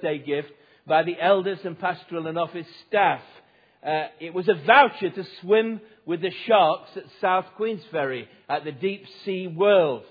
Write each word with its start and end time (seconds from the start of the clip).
birthday 0.00 0.18
gift 0.18 0.50
by 0.86 1.02
the 1.02 1.20
elders 1.20 1.58
and 1.64 1.78
pastoral 1.78 2.26
and 2.26 2.38
office 2.38 2.66
staff. 2.88 3.20
Uh, 3.84 4.06
it 4.20 4.34
was 4.34 4.48
a 4.48 4.54
voucher 4.66 5.10
to 5.10 5.24
swim 5.40 5.80
with 6.04 6.20
the 6.20 6.32
sharks 6.46 6.90
at 6.96 7.04
South 7.20 7.46
Queensferry 7.58 8.26
at 8.48 8.64
the 8.64 8.72
Deep 8.72 9.04
Sea 9.24 9.46
World. 9.46 10.04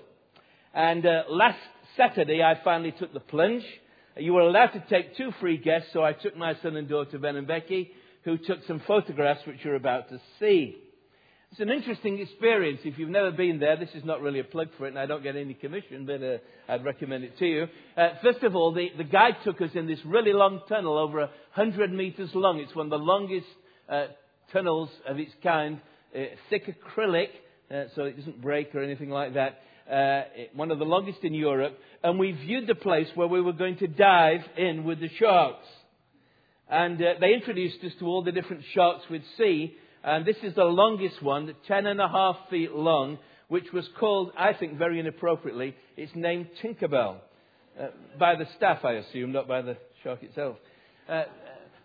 And 0.74 1.04
uh, 1.04 1.24
last 1.28 1.58
Saturday, 1.96 2.42
I 2.42 2.60
finally 2.64 2.92
took 2.92 3.12
the 3.12 3.20
plunge. 3.20 3.64
You 4.16 4.34
were 4.34 4.42
allowed 4.42 4.68
to 4.68 4.84
take 4.88 5.16
two 5.16 5.30
free 5.40 5.56
guests, 5.56 5.90
so 5.92 6.02
I 6.02 6.12
took 6.12 6.36
my 6.36 6.54
son 6.62 6.76
and 6.76 6.88
daughter, 6.88 7.18
Ben 7.18 7.36
and 7.36 7.46
Becky, 7.46 7.92
who 8.24 8.38
took 8.38 8.58
some 8.66 8.80
photographs 8.86 9.46
which 9.46 9.58
you're 9.64 9.76
about 9.76 10.08
to 10.10 10.20
see. 10.38 10.76
It's 11.52 11.58
an 11.58 11.68
interesting 11.68 12.20
experience. 12.20 12.82
If 12.84 12.96
you've 12.96 13.08
never 13.08 13.32
been 13.32 13.58
there, 13.58 13.76
this 13.76 13.88
is 13.94 14.04
not 14.04 14.20
really 14.20 14.38
a 14.38 14.44
plug 14.44 14.68
for 14.78 14.86
it, 14.86 14.90
and 14.90 14.98
I 15.00 15.06
don't 15.06 15.24
get 15.24 15.34
any 15.34 15.54
commission, 15.54 16.06
but 16.06 16.22
uh, 16.22 16.38
I'd 16.68 16.84
recommend 16.84 17.24
it 17.24 17.36
to 17.38 17.44
you. 17.44 17.66
Uh, 17.96 18.10
first 18.22 18.44
of 18.44 18.54
all, 18.54 18.72
the, 18.72 18.86
the, 18.96 19.02
guide 19.02 19.34
took 19.42 19.60
us 19.60 19.70
in 19.74 19.88
this 19.88 19.98
really 20.04 20.32
long 20.32 20.60
tunnel, 20.68 20.96
over 20.96 21.18
100 21.18 21.92
meters 21.92 22.30
long. 22.34 22.60
It's 22.60 22.72
one 22.76 22.86
of 22.86 22.90
the 22.90 23.04
longest 23.04 23.48
uh, 23.88 24.06
tunnels 24.52 24.90
of 25.08 25.18
its 25.18 25.32
kind, 25.42 25.80
uh, 26.14 26.20
thick 26.50 26.72
acrylic, 26.72 27.30
uh, 27.68 27.86
so 27.96 28.04
it 28.04 28.16
doesn't 28.16 28.40
break 28.40 28.72
or 28.72 28.84
anything 28.84 29.10
like 29.10 29.34
that. 29.34 29.58
Uh, 29.92 30.22
one 30.54 30.70
of 30.70 30.78
the 30.78 30.84
longest 30.84 31.18
in 31.24 31.34
Europe, 31.34 31.76
and 32.04 32.16
we 32.16 32.30
viewed 32.30 32.68
the 32.68 32.76
place 32.76 33.08
where 33.16 33.26
we 33.26 33.40
were 33.40 33.52
going 33.52 33.76
to 33.78 33.88
dive 33.88 34.42
in 34.56 34.84
with 34.84 35.00
the 35.00 35.10
sharks. 35.18 35.66
And 36.70 37.00
they 37.20 37.34
introduced 37.34 37.82
us 37.84 37.90
to 37.98 38.06
all 38.06 38.22
the 38.22 38.30
different 38.30 38.62
sharks 38.72 39.02
we'd 39.10 39.24
see 39.36 39.74
and 40.02 40.24
this 40.24 40.36
is 40.42 40.54
the 40.54 40.64
longest 40.64 41.22
one, 41.22 41.54
ten 41.66 41.86
and 41.86 42.00
a 42.00 42.08
half 42.08 42.36
feet 42.48 42.72
long, 42.72 43.18
which 43.48 43.72
was 43.72 43.88
called, 43.98 44.32
I 44.36 44.52
think 44.52 44.78
very 44.78 45.00
inappropriately, 45.00 45.74
it's 45.96 46.12
named 46.14 46.48
Tinkerbell. 46.62 47.16
Uh, 47.78 47.88
by 48.18 48.36
the 48.36 48.46
staff, 48.56 48.84
I 48.84 48.92
assume, 48.94 49.32
not 49.32 49.46
by 49.46 49.62
the 49.62 49.76
shark 50.02 50.22
itself. 50.22 50.56
Uh, 51.08 51.24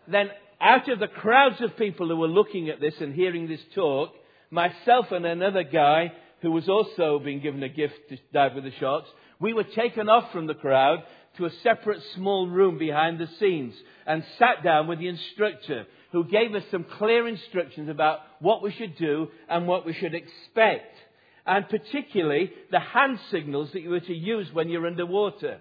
then, 0.07 0.29
out 0.61 0.87
of 0.89 0.99
the 0.99 1.07
crowds 1.07 1.61
of 1.61 1.77
people 1.77 2.07
who 2.07 2.17
were 2.17 2.27
looking 2.27 2.69
at 2.69 2.79
this 2.79 2.93
and 2.99 3.13
hearing 3.13 3.47
this 3.47 3.61
talk, 3.73 4.11
myself 4.49 5.07
and 5.11 5.25
another 5.25 5.63
guy 5.63 6.11
who 6.41 6.51
was 6.51 6.69
also 6.69 7.19
being 7.19 7.41
given 7.41 7.63
a 7.63 7.69
gift 7.69 7.95
to 8.09 8.17
dive 8.33 8.55
with 8.55 8.63
the 8.63 8.71
sharks, 8.79 9.09
we 9.39 9.53
were 9.53 9.63
taken 9.63 10.09
off 10.09 10.31
from 10.31 10.47
the 10.47 10.53
crowd 10.53 10.99
to 11.37 11.45
a 11.45 11.51
separate 11.63 12.01
small 12.15 12.47
room 12.47 12.77
behind 12.77 13.19
the 13.19 13.29
scenes 13.39 13.73
and 14.05 14.23
sat 14.39 14.63
down 14.63 14.87
with 14.87 14.99
the 14.99 15.07
instructor 15.07 15.85
who 16.11 16.23
gave 16.23 16.55
us 16.55 16.63
some 16.71 16.85
clear 16.97 17.27
instructions 17.27 17.89
about 17.89 18.19
what 18.39 18.61
we 18.61 18.71
should 18.71 18.95
do 18.97 19.27
and 19.49 19.67
what 19.67 19.85
we 19.85 19.93
should 19.93 20.13
expect. 20.13 20.95
And 21.45 21.67
particularly 21.67 22.51
the 22.71 22.79
hand 22.79 23.19
signals 23.31 23.69
that 23.73 23.81
you 23.81 23.89
were 23.89 23.99
to 23.99 24.13
use 24.13 24.47
when 24.53 24.69
you're 24.69 24.87
underwater. 24.87 25.59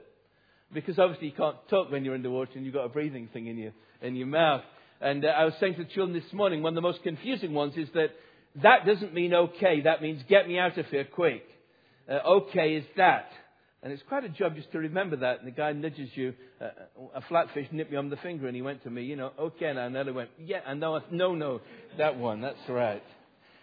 Because 0.73 0.99
obviously 0.99 1.29
you 1.29 1.35
can't 1.35 1.57
talk 1.69 1.91
when 1.91 2.05
you're 2.05 2.15
underwater 2.15 2.53
and 2.55 2.65
you've 2.65 2.75
got 2.75 2.85
a 2.85 2.89
breathing 2.89 3.29
thing 3.33 3.47
in 3.47 3.59
your, 3.59 3.73
in 4.01 4.17
your 4.17 4.27
mouth. 4.27 4.63
And 5.01 5.25
uh, 5.25 5.29
I 5.29 5.45
was 5.45 5.55
saying 5.61 5.75
to 5.75 5.85
the 5.85 5.91
children 5.91 6.19
this 6.19 6.33
morning, 6.33 6.63
one 6.63 6.73
of 6.73 6.77
the 6.77 6.81
most 6.89 7.03
confusing 7.03 7.53
ones 7.53 7.75
is 7.77 7.89
that 7.95 8.11
that 8.63 8.87
doesn't 8.87 9.13
mean 9.13 9.35
okay. 9.35 9.83
That 9.83 10.03
means 10.03 10.23
get 10.29 10.47
me 10.49 10.59
out 10.59 10.79
of 10.79 10.87
here 10.87 11.05
quick. 11.05 11.45
Uh, 12.09 12.21
okay 12.27 12.77
is 12.77 12.85
that. 12.97 13.31
And 13.85 13.93
it's 13.93 14.03
quite 14.09 14.25
a 14.25 14.31
job 14.31 14.57
just 14.57 14.73
to 14.73 14.79
remember 14.79 15.17
that. 15.17 15.41
And 15.41 15.47
the 15.47 15.53
guy 15.53 15.73
nudges 15.73 16.09
you. 16.15 16.33
Uh, 16.59 16.69
a 17.15 17.21
flatfish 17.21 17.71
nipped 17.71 17.91
me 17.91 17.99
on 17.99 18.09
the 18.09 18.17
finger, 18.17 18.47
and 18.47 18.57
he 18.57 18.63
went 18.63 18.83
to 18.85 18.91
me, 18.91 19.03
you 19.03 19.15
know, 19.15 19.33
okay. 19.39 19.67
And 19.67 19.79
I 19.79 20.11
went, 20.11 20.31
yeah, 20.39 20.61
and 20.67 20.81
no, 20.81 21.03
no, 21.11 21.35
no, 21.35 21.61
that 21.99 22.17
one, 22.17 22.41
that's 22.41 22.57
right. 22.67 23.03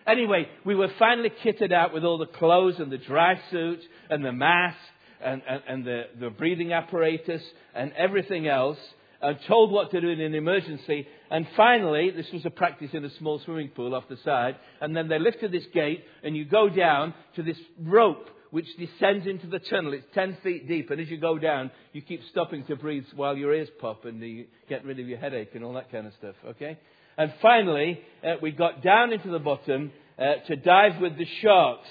Anyway, 0.05 0.47
we 0.63 0.75
were 0.75 0.91
finally 0.99 1.31
kitted 1.43 1.73
out 1.73 1.91
with 1.91 2.03
all 2.03 2.19
the 2.19 2.27
clothes 2.27 2.75
and 2.77 2.91
the 2.91 2.99
dry 2.99 3.41
suit 3.49 3.79
and 4.11 4.23
the 4.23 4.31
mask 4.31 4.77
and, 5.23 5.41
and, 5.49 5.63
and 5.67 5.85
the, 5.85 6.03
the 6.19 6.29
breathing 6.29 6.71
apparatus 6.71 7.41
and 7.73 7.91
everything 7.93 8.47
else 8.47 8.77
and 9.23 9.37
told 9.47 9.71
what 9.71 9.89
to 9.89 10.01
do 10.01 10.09
in 10.09 10.21
an 10.21 10.35
emergency. 10.35 11.07
And 11.31 11.47
finally, 11.57 12.11
this 12.11 12.31
was 12.31 12.45
a 12.45 12.51
practice 12.51 12.91
in 12.93 13.05
a 13.05 13.17
small 13.17 13.39
swimming 13.39 13.69
pool 13.69 13.95
off 13.95 14.07
the 14.07 14.17
side. 14.23 14.57
And 14.81 14.95
then 14.95 15.07
they 15.07 15.17
lifted 15.17 15.51
this 15.51 15.65
gate, 15.73 16.03
and 16.23 16.37
you 16.37 16.45
go 16.45 16.69
down 16.69 17.15
to 17.35 17.43
this 17.43 17.57
rope 17.79 18.29
which 18.51 18.67
descends 18.77 19.25
into 19.25 19.47
the 19.47 19.59
tunnel. 19.59 19.93
It's 19.93 20.05
10 20.13 20.37
feet 20.43 20.67
deep, 20.67 20.91
and 20.91 21.01
as 21.01 21.09
you 21.09 21.17
go 21.17 21.37
down, 21.37 21.71
you 21.93 22.01
keep 22.01 22.21
stopping 22.29 22.65
to 22.65 22.75
breathe 22.75 23.05
while 23.15 23.35
your 23.35 23.53
ears 23.53 23.69
pop 23.79 24.05
and 24.05 24.21
you 24.21 24.45
get 24.69 24.85
rid 24.85 24.99
of 24.99 25.07
your 25.07 25.17
headache 25.17 25.51
and 25.55 25.63
all 25.63 25.73
that 25.73 25.91
kind 25.91 26.05
of 26.05 26.13
stuff, 26.19 26.35
okay? 26.45 26.77
And 27.17 27.33
finally, 27.41 27.99
uh, 28.23 28.35
we 28.41 28.51
got 28.51 28.83
down 28.83 29.13
into 29.13 29.29
the 29.29 29.39
bottom 29.39 29.91
uh, 30.19 30.35
to 30.47 30.55
dive 30.55 31.01
with 31.01 31.17
the 31.17 31.25
sharks. 31.41 31.87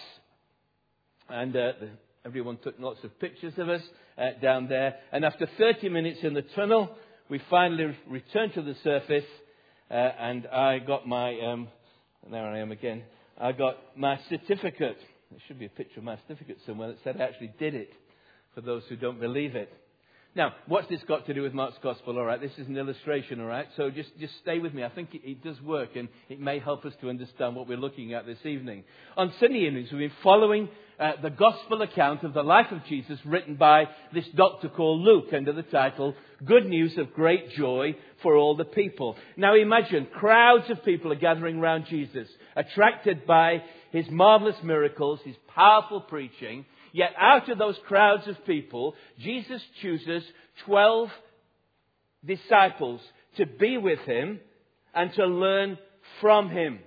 And 1.28 1.54
uh, 1.54 1.72
the, 1.80 1.88
everyone 2.24 2.58
took 2.62 2.74
lots 2.78 3.02
of 3.04 3.18
pictures 3.20 3.54
of 3.56 3.68
us 3.68 3.82
uh, 4.18 4.40
down 4.42 4.68
there. 4.68 4.96
And 5.12 5.24
after 5.24 5.48
30 5.58 5.88
minutes 5.88 6.20
in 6.22 6.34
the 6.34 6.42
tunnel, 6.42 6.96
we 7.28 7.40
finally 7.48 7.96
returned 8.08 8.54
to 8.54 8.62
the 8.62 8.74
surface, 8.82 9.24
uh, 9.90 9.94
and 9.94 10.46
I 10.48 10.80
got 10.80 11.06
my, 11.06 11.38
um, 11.40 11.68
there 12.30 12.44
I 12.44 12.58
am 12.58 12.72
again, 12.72 13.04
I 13.38 13.52
got 13.52 13.76
my 13.96 14.18
certificate. 14.28 14.98
There 15.30 15.40
should 15.46 15.60
be 15.60 15.66
a 15.66 15.70
picture 15.70 16.00
of 16.00 16.04
my 16.04 16.16
certificate 16.26 16.58
somewhere 16.66 16.88
that 16.88 16.98
said 17.04 17.20
I 17.20 17.24
actually 17.24 17.52
did 17.58 17.74
it 17.74 17.92
for 18.54 18.62
those 18.62 18.82
who 18.88 18.96
don't 18.96 19.20
believe 19.20 19.54
it. 19.54 19.72
Now, 20.34 20.54
what's 20.66 20.88
this 20.88 21.00
got 21.08 21.26
to 21.26 21.34
do 21.34 21.42
with 21.42 21.54
Mark's 21.54 21.78
Gospel? 21.82 22.16
All 22.16 22.24
right, 22.24 22.40
this 22.40 22.52
is 22.56 22.68
an 22.68 22.76
illustration, 22.76 23.40
all 23.40 23.46
right? 23.46 23.66
So 23.76 23.90
just, 23.90 24.10
just 24.20 24.32
stay 24.42 24.60
with 24.60 24.72
me. 24.72 24.84
I 24.84 24.88
think 24.88 25.12
it, 25.12 25.22
it 25.24 25.42
does 25.42 25.60
work 25.60 25.96
and 25.96 26.08
it 26.28 26.40
may 26.40 26.60
help 26.60 26.84
us 26.84 26.94
to 27.00 27.10
understand 27.10 27.56
what 27.56 27.68
we're 27.68 27.78
looking 27.78 28.14
at 28.14 28.26
this 28.26 28.38
evening. 28.44 28.84
On 29.16 29.32
Sunday 29.40 29.66
evenings, 29.66 29.90
we've 29.90 30.08
been 30.08 30.12
following 30.22 30.68
uh, 31.00 31.12
the 31.20 31.30
Gospel 31.30 31.82
account 31.82 32.22
of 32.22 32.32
the 32.32 32.44
life 32.44 32.70
of 32.70 32.84
Jesus 32.84 33.18
written 33.24 33.56
by 33.56 33.86
this 34.12 34.26
doctor 34.36 34.68
called 34.68 35.00
Luke 35.00 35.32
under 35.32 35.52
the 35.52 35.62
title, 35.62 36.14
Good 36.44 36.66
News 36.66 36.96
of 36.96 37.12
Great 37.12 37.50
Joy 37.50 37.96
for 38.22 38.36
All 38.36 38.56
the 38.56 38.64
People. 38.64 39.16
Now 39.36 39.56
imagine, 39.56 40.06
crowds 40.12 40.70
of 40.70 40.84
people 40.84 41.12
are 41.12 41.16
gathering 41.16 41.58
around 41.58 41.86
Jesus, 41.86 42.28
attracted 42.54 43.26
by 43.26 43.62
his 43.90 44.06
marvelous 44.10 44.56
miracles, 44.62 45.20
his 45.24 45.36
powerful 45.54 46.00
preaching. 46.00 46.64
Yet 46.92 47.10
out 47.18 47.48
of 47.48 47.58
those 47.58 47.78
crowds 47.86 48.26
of 48.26 48.44
people, 48.46 48.94
Jesus 49.18 49.62
chooses 49.82 50.22
12 50.66 51.08
disciples 52.24 53.00
to 53.36 53.46
be 53.46 53.78
with 53.78 54.00
him 54.00 54.40
and 54.94 55.12
to 55.14 55.26
learn 55.26 55.78
from 56.20 56.50
him. 56.50 56.80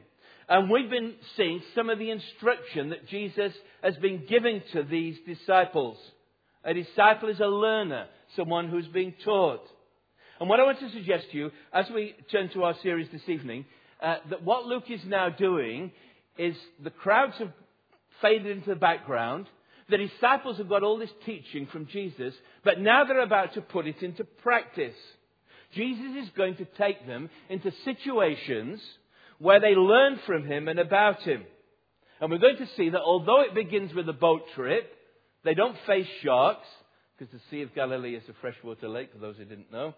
And 0.50 0.70
we've 0.70 0.90
been 0.90 1.14
seeing 1.38 1.62
some 1.74 1.90
of 1.90 2.00
the 2.00 2.12
instruction 2.12 2.90
that 2.90 3.08
Jesus 3.08 3.54
has 3.82 3.96
been 3.98 4.26
giving 4.28 4.62
to 4.74 4.84
these 4.84 5.18
disciples. 5.26 5.98
A 6.66 6.74
disciple 6.74 7.30
is 7.30 7.40
a 7.40 7.48
learner, 7.48 8.08
someone 8.36 8.70
who's 8.70 8.88
being 8.88 9.14
taught. 9.24 9.66
And 10.40 10.50
what 10.50 10.60
I 10.60 10.64
want 10.64 10.80
to 10.80 10.92
suggest 10.92 11.28
to 11.32 11.38
you, 11.38 11.52
as 11.74 11.86
we 11.94 12.16
turn 12.32 12.50
to 12.50 12.64
our 12.64 12.76
series 12.84 13.08
this 13.12 13.28
evening, 13.28 13.66
uh, 14.02 14.18
that 14.30 14.44
what 14.44 14.66
Luke 14.66 14.90
is 14.90 15.02
now 15.06 15.30
doing 15.30 15.92
is 16.38 16.56
the 16.84 16.90
crowds 16.90 17.36
have 17.40 17.52
faded 18.22 18.58
into 18.58 18.70
the 18.70 18.76
background. 18.76 19.48
The 19.90 19.98
disciples 19.98 20.58
have 20.58 20.70
got 20.70 20.84
all 20.84 20.98
this 20.98 21.12
teaching 21.26 21.68
from 21.68 21.88
Jesus, 21.88 22.34
but 22.64 22.80
now 22.80 23.04
they're 23.04 23.22
about 23.22 23.54
to 23.56 23.62
put 23.62 23.88
it 23.88 24.02
into 24.02 24.24
practice. 24.24 24.96
Jesus 25.76 26.24
is 26.24 26.30
going 26.36 26.56
to 26.58 26.66
take 26.78 27.06
them 27.06 27.30
into 27.50 27.72
situations 27.84 28.80
where 29.40 29.60
they 29.60 29.76
learn 29.76 30.20
from 30.26 30.46
him 30.46 30.68
and 30.68 30.80
about 30.80 31.22
him. 31.24 31.44
And 32.22 32.32
we're 32.32 32.38
going 32.38 32.58
to 32.58 32.70
see 32.78 32.90
that 32.90 33.02
although 33.02 33.42
it 33.42 33.54
begins 33.54 33.94
with 33.94 34.08
a 34.08 34.14
boat 34.14 34.44
trip, 34.56 34.90
they 35.44 35.54
don't 35.54 35.76
face 35.86 36.08
sharks, 36.22 36.68
because 37.18 37.34
the 37.34 37.42
Sea 37.52 37.64
of 37.64 37.76
Galilee 37.76 38.16
is 38.16 38.24
a 38.30 38.34
freshwater 38.40 38.88
lake, 38.88 39.12
for 39.12 39.20
those 39.20 39.36
who 39.38 39.46
didn't 39.46 39.72
know. 39.72 39.94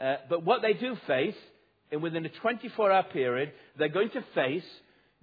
Uh, 0.00 0.16
but 0.28 0.44
what 0.44 0.62
they 0.62 0.72
do 0.72 0.96
face, 1.06 1.34
and 1.92 2.02
within 2.02 2.24
a 2.24 2.30
24 2.30 2.90
hour 2.90 3.02
period, 3.04 3.52
they're 3.78 3.88
going 3.88 4.10
to 4.10 4.24
face 4.34 4.64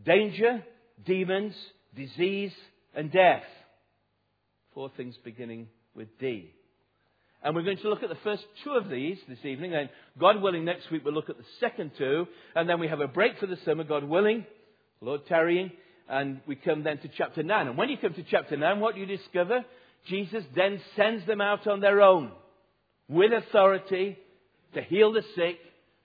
danger, 0.05 0.63
demons, 1.05 1.53
disease, 1.95 2.53
and 2.95 3.11
death. 3.11 3.43
Four 4.73 4.91
things 4.95 5.15
beginning 5.23 5.67
with 5.95 6.07
D. 6.19 6.51
And 7.43 7.55
we're 7.55 7.63
going 7.63 7.77
to 7.77 7.89
look 7.89 8.03
at 8.03 8.09
the 8.09 8.15
first 8.23 8.43
two 8.63 8.71
of 8.71 8.89
these 8.89 9.17
this 9.27 9.43
evening. 9.43 9.75
And 9.75 9.89
God 10.17 10.41
willing, 10.41 10.63
next 10.63 10.89
week 10.89 11.03
we'll 11.03 11.13
look 11.13 11.29
at 11.29 11.37
the 11.37 11.43
second 11.59 11.91
two. 11.97 12.25
And 12.55 12.69
then 12.69 12.79
we 12.79 12.87
have 12.87 13.01
a 13.01 13.07
break 13.07 13.37
for 13.37 13.47
the 13.47 13.57
summer, 13.65 13.83
God 13.83 14.05
willing, 14.05 14.45
Lord 15.01 15.27
tarrying. 15.27 15.71
And 16.07 16.39
we 16.47 16.55
come 16.55 16.83
then 16.83 16.99
to 16.99 17.09
chapter 17.17 17.43
9. 17.43 17.67
And 17.67 17.77
when 17.77 17.89
you 17.89 17.97
come 17.97 18.13
to 18.13 18.23
chapter 18.23 18.55
9, 18.55 18.79
what 18.79 18.95
do 18.95 19.01
you 19.01 19.07
discover? 19.07 19.65
Jesus 20.07 20.43
then 20.55 20.81
sends 20.95 21.25
them 21.27 21.41
out 21.41 21.67
on 21.67 21.81
their 21.81 22.01
own 22.01 22.31
with 23.09 23.31
authority 23.33 24.17
to 24.73 24.81
heal 24.81 25.11
the 25.11 25.23
sick, 25.35 25.57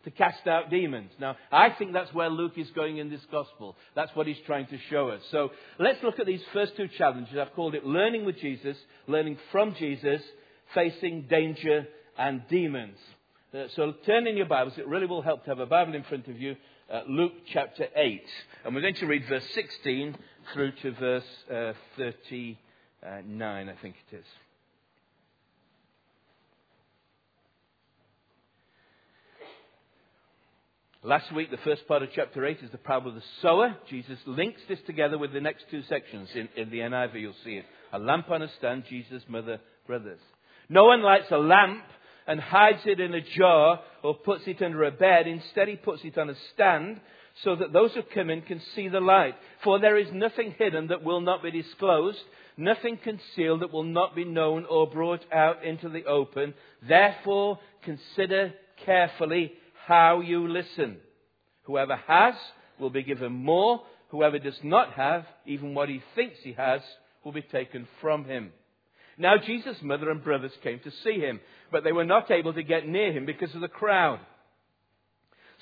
to 0.04 0.10
cast 0.10 0.46
out 0.46 0.70
demons. 0.70 1.10
Now, 1.20 1.36
I 1.50 1.70
think 1.70 1.92
that's 1.92 2.12
where 2.14 2.30
Luke 2.30 2.56
is 2.56 2.70
going 2.70 2.98
in 2.98 3.10
this 3.10 3.24
gospel. 3.30 3.76
That's 3.94 4.14
what 4.14 4.26
he's 4.26 4.38
trying 4.46 4.66
to 4.68 4.78
show 4.90 5.08
us. 5.08 5.20
So 5.30 5.50
let's 5.78 6.02
look 6.02 6.20
at 6.20 6.26
these 6.26 6.42
first 6.52 6.76
two 6.76 6.88
challenges. 6.88 7.36
I've 7.36 7.54
called 7.54 7.74
it 7.74 7.84
learning 7.84 8.24
with 8.24 8.38
Jesus, 8.38 8.76
learning 9.06 9.38
from 9.50 9.74
Jesus, 9.74 10.22
facing 10.74 11.22
danger 11.22 11.86
and 12.16 12.42
demons. 12.48 12.96
Uh, 13.52 13.64
so 13.74 13.94
turn 14.06 14.26
in 14.26 14.36
your 14.36 14.46
Bibles. 14.46 14.74
It 14.76 14.86
really 14.86 15.06
will 15.06 15.22
help 15.22 15.44
to 15.44 15.50
have 15.50 15.58
a 15.58 15.66
Bible 15.66 15.94
in 15.94 16.04
front 16.04 16.28
of 16.28 16.38
you. 16.38 16.56
Uh, 16.92 17.02
Luke 17.08 17.32
chapter 17.52 17.86
8. 17.94 18.22
And 18.64 18.74
we're 18.74 18.82
going 18.82 18.94
to 18.94 19.06
read 19.06 19.24
verse 19.28 19.46
16 19.54 20.16
through 20.52 20.72
to 20.82 20.92
verse 20.92 21.24
uh, 21.52 21.72
39, 21.96 23.68
I 23.68 23.74
think 23.82 23.94
it 24.10 24.16
is. 24.16 24.24
Last 31.04 31.32
week, 31.32 31.52
the 31.52 31.58
first 31.58 31.86
part 31.86 32.02
of 32.02 32.08
chapter 32.12 32.44
8 32.44 32.58
is 32.60 32.72
the 32.72 32.78
parable 32.78 33.10
of 33.10 33.14
the 33.14 33.22
sower. 33.40 33.76
Jesus 33.88 34.18
links 34.26 34.60
this 34.68 34.80
together 34.84 35.16
with 35.16 35.32
the 35.32 35.40
next 35.40 35.66
two 35.70 35.82
sections. 35.88 36.28
In, 36.34 36.48
in 36.56 36.70
the 36.70 36.78
NIV, 36.78 37.20
you'll 37.20 37.34
see 37.44 37.52
it. 37.52 37.66
A 37.92 38.00
lamp 38.00 38.28
on 38.32 38.42
a 38.42 38.48
stand, 38.58 38.82
Jesus' 38.90 39.22
mother, 39.28 39.60
brothers. 39.86 40.18
No 40.68 40.86
one 40.86 41.02
lights 41.02 41.30
a 41.30 41.38
lamp 41.38 41.84
and 42.26 42.40
hides 42.40 42.80
it 42.84 42.98
in 42.98 43.14
a 43.14 43.20
jar 43.20 43.80
or 44.02 44.16
puts 44.16 44.42
it 44.48 44.60
under 44.60 44.82
a 44.82 44.90
bed. 44.90 45.28
Instead, 45.28 45.68
he 45.68 45.76
puts 45.76 46.02
it 46.02 46.18
on 46.18 46.30
a 46.30 46.34
stand 46.52 47.00
so 47.44 47.54
that 47.54 47.72
those 47.72 47.92
who 47.92 48.02
come 48.12 48.28
in 48.28 48.42
can 48.42 48.60
see 48.74 48.88
the 48.88 48.98
light. 48.98 49.36
For 49.62 49.78
there 49.78 49.98
is 49.98 50.08
nothing 50.12 50.56
hidden 50.58 50.88
that 50.88 51.04
will 51.04 51.20
not 51.20 51.44
be 51.44 51.52
disclosed, 51.52 52.18
nothing 52.56 52.98
concealed 52.98 53.60
that 53.60 53.72
will 53.72 53.84
not 53.84 54.16
be 54.16 54.24
known 54.24 54.66
or 54.68 54.90
brought 54.90 55.24
out 55.32 55.64
into 55.64 55.88
the 55.88 56.06
open. 56.06 56.54
Therefore, 56.88 57.60
consider 57.84 58.52
carefully 58.84 59.52
how 59.88 60.20
you 60.20 60.46
listen. 60.46 60.98
Whoever 61.62 61.96
has 61.96 62.34
will 62.78 62.90
be 62.90 63.02
given 63.02 63.32
more. 63.32 63.82
Whoever 64.10 64.38
does 64.38 64.58
not 64.62 64.92
have, 64.92 65.24
even 65.46 65.74
what 65.74 65.88
he 65.88 66.02
thinks 66.14 66.36
he 66.42 66.52
has, 66.52 66.82
will 67.24 67.32
be 67.32 67.42
taken 67.42 67.88
from 68.02 68.26
him. 68.26 68.52
Now 69.16 69.36
Jesus' 69.38 69.78
mother 69.82 70.10
and 70.10 70.22
brothers 70.22 70.52
came 70.62 70.78
to 70.80 70.92
see 71.02 71.18
him, 71.18 71.40
but 71.72 71.84
they 71.84 71.92
were 71.92 72.04
not 72.04 72.30
able 72.30 72.52
to 72.52 72.62
get 72.62 72.86
near 72.86 73.12
him 73.12 73.24
because 73.24 73.54
of 73.54 73.62
the 73.62 73.68
crowd. 73.68 74.20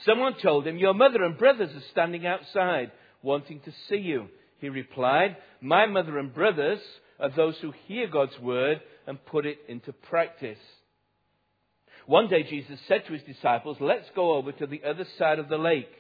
Someone 0.05 0.35
told 0.43 0.67
him, 0.67 0.77
Your 0.77 0.93
mother 0.93 1.23
and 1.23 1.39
brothers 1.39 1.71
are 1.75 1.91
standing 1.93 2.27
outside, 2.27 2.91
wanting 3.23 3.61
to 3.61 3.73
see 3.89 3.97
you. 3.97 4.27
He 4.59 4.69
replied, 4.69 5.37
My 5.61 5.87
mother 5.87 6.19
and 6.19 6.35
brothers 6.35 6.81
are 7.21 7.31
those 7.31 7.57
who 7.63 7.73
hear 7.87 8.09
God's 8.09 8.39
word 8.41 8.81
and 9.07 9.25
put 9.25 9.47
it 9.47 9.59
into 9.69 9.93
practice. 9.93 10.59
One 12.07 12.29
day 12.29 12.45
Jesus 12.45 12.79
said 12.87 13.05
to 13.07 13.13
his 13.13 13.23
disciples, 13.23 13.79
Let's 13.81 14.09
go 14.15 14.35
over 14.35 14.53
to 14.53 14.67
the 14.67 14.83
other 14.85 15.07
side 15.19 15.39
of 15.39 15.49
the 15.49 15.59
lake. 15.59 15.91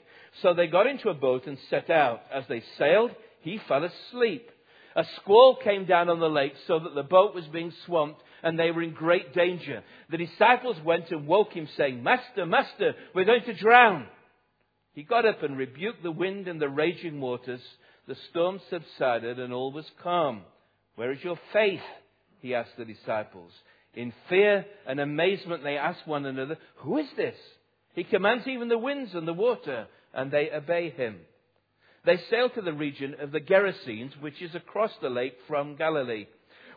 So 0.42 0.54
they 0.54 0.66
got 0.66 0.86
into 0.86 1.08
a 1.08 1.14
boat 1.14 1.46
and 1.46 1.58
set 1.68 1.90
out. 1.90 2.20
As 2.32 2.44
they 2.48 2.62
sailed, 2.78 3.10
he 3.40 3.58
fell 3.68 3.84
asleep. 3.84 4.48
A 4.94 5.04
squall 5.16 5.58
came 5.62 5.84
down 5.84 6.08
on 6.08 6.20
the 6.20 6.28
lake 6.28 6.54
so 6.66 6.78
that 6.78 6.94
the 6.94 7.02
boat 7.02 7.34
was 7.34 7.46
being 7.46 7.72
swamped 7.84 8.22
and 8.42 8.58
they 8.58 8.70
were 8.70 8.82
in 8.82 8.92
great 8.92 9.34
danger. 9.34 9.82
The 10.10 10.16
disciples 10.16 10.76
went 10.84 11.10
and 11.10 11.26
woke 11.26 11.52
him 11.52 11.68
saying, 11.76 12.02
Master, 12.02 12.46
Master, 12.46 12.94
we're 13.14 13.24
going 13.24 13.44
to 13.44 13.54
drown. 13.54 14.06
He 14.92 15.02
got 15.02 15.26
up 15.26 15.42
and 15.42 15.58
rebuked 15.58 16.02
the 16.02 16.12
wind 16.12 16.48
and 16.48 16.60
the 16.60 16.68
raging 16.68 17.20
waters. 17.20 17.60
The 18.08 18.16
storm 18.30 18.60
subsided 18.70 19.38
and 19.38 19.52
all 19.52 19.72
was 19.72 19.90
calm. 20.02 20.42
Where 20.94 21.12
is 21.12 21.22
your 21.22 21.38
faith? 21.52 21.80
He 22.40 22.54
asked 22.54 22.76
the 22.78 22.84
disciples. 22.84 23.52
In 23.96 24.12
fear 24.28 24.66
and 24.86 25.00
amazement, 25.00 25.64
they 25.64 25.78
ask 25.78 26.06
one 26.06 26.26
another, 26.26 26.58
Who 26.76 26.98
is 26.98 27.08
this? 27.16 27.34
He 27.94 28.04
commands 28.04 28.46
even 28.46 28.68
the 28.68 28.78
winds 28.78 29.14
and 29.14 29.26
the 29.26 29.32
water, 29.32 29.86
and 30.12 30.30
they 30.30 30.50
obey 30.50 30.90
him. 30.90 31.16
They 32.04 32.18
sail 32.30 32.50
to 32.50 32.60
the 32.60 32.74
region 32.74 33.16
of 33.18 33.32
the 33.32 33.40
Gerasenes, 33.40 34.12
which 34.20 34.40
is 34.40 34.54
across 34.54 34.92
the 35.00 35.08
lake 35.08 35.36
from 35.48 35.76
Galilee. 35.76 36.26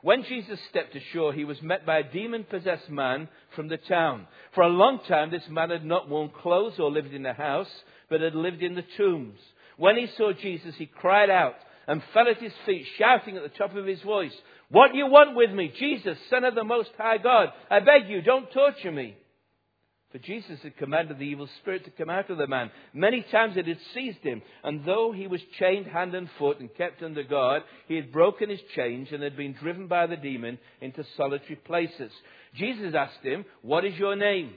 When 0.01 0.23
Jesus 0.23 0.59
stepped 0.69 0.95
ashore, 0.95 1.33
he 1.33 1.43
was 1.43 1.61
met 1.61 1.85
by 1.85 1.99
a 1.99 2.11
demon 2.11 2.45
possessed 2.45 2.89
man 2.89 3.27
from 3.53 3.67
the 3.67 3.77
town. 3.77 4.27
For 4.55 4.63
a 4.63 4.69
long 4.69 4.99
time, 5.07 5.29
this 5.29 5.47
man 5.49 5.71
had 5.71 5.85
not 5.85 6.07
worn 6.07 6.29
clothes 6.29 6.79
or 6.79 6.89
lived 6.89 7.13
in 7.13 7.25
a 7.25 7.33
house, 7.33 7.69
but 8.09 8.21
had 8.21 8.33
lived 8.33 8.63
in 8.63 8.75
the 8.75 8.85
tombs. 8.97 9.39
When 9.75 9.97
he 9.97 10.07
saw 10.15 10.31
Jesus, 10.31 10.75
he 10.77 10.85
cried 10.85 11.29
out 11.29 11.55
and 11.85 12.01
fell 12.13 12.29
at 12.29 12.37
his 12.37 12.53
feet, 12.65 12.85
shouting 12.97 13.35
at 13.35 13.43
the 13.43 13.57
top 13.57 13.75
of 13.75 13.85
his 13.85 14.01
voice, 14.01 14.35
what 14.71 14.91
do 14.91 14.97
you 14.97 15.07
want 15.07 15.35
with 15.35 15.51
me? 15.51 15.73
Jesus, 15.77 16.17
Son 16.29 16.43
of 16.43 16.55
the 16.55 16.63
Most 16.63 16.91
High 16.97 17.17
God. 17.17 17.49
I 17.69 17.79
beg 17.79 18.07
you, 18.07 18.21
don't 18.21 18.51
torture 18.51 18.91
me. 18.91 19.15
For 20.11 20.17
Jesus 20.17 20.59
had 20.63 20.77
commanded 20.77 21.19
the 21.19 21.25
evil 21.25 21.47
spirit 21.59 21.85
to 21.85 21.91
come 21.91 22.09
out 22.09 22.31
of 22.31 22.39
the 22.39 22.47
man. 22.47 22.71
Many 22.93 23.23
times 23.31 23.57
it 23.57 23.67
had 23.67 23.77
seized 23.93 24.23
him, 24.23 24.41
and 24.63 24.83
though 24.83 25.11
he 25.11 25.27
was 25.27 25.41
chained 25.59 25.85
hand 25.85 26.15
and 26.15 26.27
foot 26.39 26.59
and 26.59 26.73
kept 26.75 27.03
under 27.03 27.21
guard, 27.23 27.61
he 27.87 27.95
had 27.95 28.11
broken 28.11 28.49
his 28.49 28.61
chains 28.75 29.09
and 29.11 29.21
had 29.21 29.37
been 29.37 29.53
driven 29.53 29.87
by 29.87 30.07
the 30.07 30.15
demon 30.15 30.57
into 30.81 31.05
solitary 31.15 31.57
places. 31.57 32.11
Jesus 32.55 32.95
asked 32.95 33.23
him, 33.23 33.45
What 33.61 33.85
is 33.85 33.95
your 33.99 34.15
name? 34.15 34.53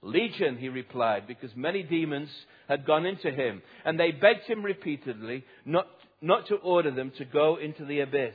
Legion, 0.00 0.56
he 0.56 0.70
replied, 0.70 1.26
because 1.26 1.50
many 1.54 1.82
demons 1.82 2.30
had 2.68 2.86
gone 2.86 3.04
into 3.04 3.30
him, 3.30 3.62
and 3.84 4.00
they 4.00 4.10
begged 4.10 4.44
him 4.44 4.62
repeatedly 4.62 5.44
not, 5.66 5.86
not 6.22 6.46
to 6.48 6.56
order 6.56 6.90
them 6.90 7.12
to 7.18 7.24
go 7.26 7.56
into 7.56 7.84
the 7.84 8.00
abyss. 8.00 8.34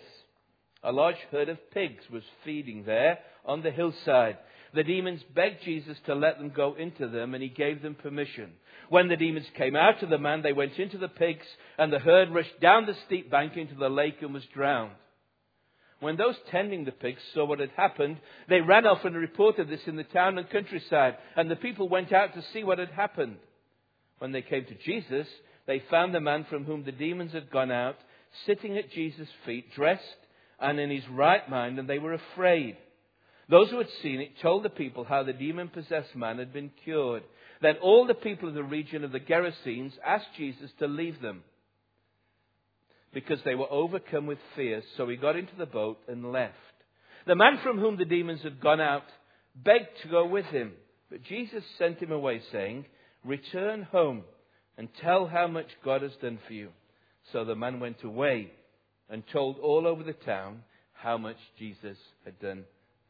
A 0.84 0.92
large 0.92 1.18
herd 1.32 1.50
of 1.50 1.72
pigs 1.72 2.04
was 2.10 2.24
feeding 2.46 2.84
there 2.86 3.20
on 3.46 3.62
the 3.62 3.72
hillside. 3.72 4.38
The 4.74 4.84
demons 4.84 5.22
begged 5.36 5.64
Jesus 5.64 5.98
to 6.06 6.16
let 6.16 6.38
them 6.38 6.52
go 6.56 6.76
into 6.76 7.08
them, 7.08 7.34
and 7.34 7.44
he 7.44 7.50
gave 7.50 7.82
them 7.82 7.96
permission. 7.96 8.52
When 8.88 9.08
the 9.08 9.18
demons 9.18 9.48
came 9.58 9.76
out 9.76 10.02
of 10.04 10.10
the 10.10 10.18
man, 10.18 10.42
they 10.42 10.54
went 10.54 10.80
into 10.80 10.98
the 10.98 11.10
pigs, 11.10 11.46
and 11.78 11.92
the 11.92 12.00
herd 12.00 12.30
rushed 12.30 12.60
down 12.62 12.86
the 12.86 12.96
steep 13.06 13.30
bank 13.30 13.58
into 13.58 13.76
the 13.76 13.90
lake 13.90 14.22
and 14.22 14.34
was 14.34 14.46
drowned. 14.54 14.92
When 16.00 16.16
those 16.16 16.36
tending 16.50 16.86
the 16.86 16.94
pigs 16.94 17.22
saw 17.34 17.46
what 17.46 17.60
had 17.60 17.72
happened, 17.72 18.18
they 18.48 18.62
ran 18.62 18.86
off 18.86 19.04
and 19.04 19.16
reported 19.16 19.70
this 19.70 19.86
in 19.86 19.98
the 19.98 20.04
town 20.06 20.38
and 20.38 20.50
countryside, 20.50 21.18
and 21.36 21.52
the 21.52 21.58
people 21.58 21.90
went 21.90 22.14
out 22.14 22.34
to 22.36 22.44
see 22.54 22.64
what 22.64 22.80
had 22.80 22.92
happened. 22.92 23.38
When 24.20 24.32
they 24.32 24.42
came 24.42 24.66
to 24.66 24.76
Jesus, 24.76 25.28
they 25.68 25.84
found 25.92 26.16
the 26.16 26.22
man 26.22 26.46
from 26.50 26.64
whom 26.64 26.86
the 26.86 26.94
demons 26.94 27.34
had 27.34 27.52
gone 27.52 27.72
out, 27.72 27.98
sitting 28.46 28.78
at 28.78 28.92
Jesus' 28.92 29.28
feet, 29.46 29.74
dressed 29.74 30.04
and 30.62 30.80
in 30.80 30.90
his 30.90 31.08
right 31.10 31.48
mind, 31.50 31.80
and 31.80 31.90
they 31.90 32.00
were 32.00 32.14
afraid. 32.14 32.78
Those 33.50 33.70
who 33.70 33.78
had 33.78 33.90
seen 34.04 34.20
it 34.20 34.40
told 34.42 34.64
the 34.64 34.70
people 34.70 35.04
how 35.04 35.24
the 35.24 35.34
demon 35.34 35.70
possessed 35.70 36.16
man 36.16 36.38
had 36.38 36.54
been 36.54 36.72
cured. 36.84 37.24
Then 37.62 37.78
all 37.82 38.06
the 38.06 38.14
people 38.14 38.48
of 38.48 38.56
the 38.56 38.64
region 38.64 39.04
of 39.04 39.12
the 39.12 39.20
Gerasenes 39.20 39.94
asked 40.06 40.28
Jesus 40.38 40.70
to 40.80 40.88
leave 40.88 41.22
them 41.22 41.44
because 43.14 43.40
they 43.44 43.56
were 43.56 43.72
overcome 43.72 44.28
with 44.28 44.38
fear. 44.56 44.84
So 44.98 45.08
he 45.10 45.16
got 45.16 45.36
into 45.36 45.56
the 45.58 45.66
boat 45.66 45.98
and 46.08 46.32
left. 46.32 46.54
The 47.26 47.36
man 47.36 47.60
from 47.64 47.80
whom 47.80 47.98
the 47.98 48.06
demons 48.06 48.42
had 48.44 48.62
gone 48.62 48.80
out 48.80 49.04
begged 49.56 50.02
to 50.04 50.10
go 50.10 50.26
with 50.26 50.46
him, 50.46 50.74
but 51.10 51.24
Jesus 51.24 51.64
sent 51.78 52.00
him 52.00 52.12
away, 52.12 52.42
saying, 52.52 52.86
Return 53.26 53.84
home 53.84 54.24
and 54.78 54.88
tell 55.02 55.26
how 55.26 55.48
much 55.48 55.68
God 55.84 56.04
has 56.04 56.12
done 56.22 56.40
for 56.48 56.54
you. 56.54 56.70
So 57.34 57.44
the 57.44 57.56
man 57.56 57.80
went 57.80 58.04
away 58.04 58.52
and 59.10 59.24
told 59.32 59.58
all 59.60 59.88
over 59.88 60.04
the 60.04 60.14
town 60.14 60.62
how 60.94 61.18
much 61.18 61.38
Jesus 61.58 61.98
had 62.26 62.40
done 62.40 62.66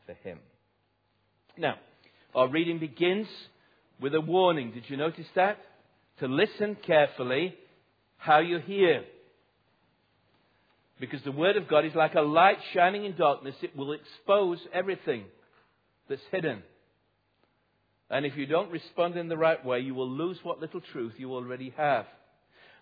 for 0.05 0.13
him. 0.13 0.39
Now, 1.57 1.75
our 2.33 2.47
reading 2.47 2.79
begins 2.79 3.27
with 3.99 4.13
a 4.15 4.21
warning. 4.21 4.71
Did 4.71 4.83
you 4.87 4.97
notice 4.97 5.27
that? 5.35 5.57
To 6.19 6.27
listen 6.27 6.77
carefully 6.85 7.55
how 8.17 8.39
you 8.39 8.59
hear. 8.59 9.03
Because 10.99 11.21
the 11.23 11.31
Word 11.31 11.55
of 11.57 11.67
God 11.67 11.85
is 11.85 11.95
like 11.95 12.15
a 12.15 12.21
light 12.21 12.57
shining 12.73 13.05
in 13.05 13.15
darkness, 13.15 13.55
it 13.61 13.75
will 13.75 13.93
expose 13.93 14.59
everything 14.73 15.23
that's 16.09 16.21
hidden. 16.31 16.61
And 18.09 18.25
if 18.25 18.35
you 18.35 18.45
don't 18.45 18.71
respond 18.71 19.15
in 19.15 19.29
the 19.29 19.37
right 19.37 19.63
way, 19.63 19.79
you 19.79 19.95
will 19.95 20.09
lose 20.09 20.37
what 20.43 20.59
little 20.59 20.81
truth 20.81 21.13
you 21.17 21.33
already 21.33 21.73
have. 21.77 22.05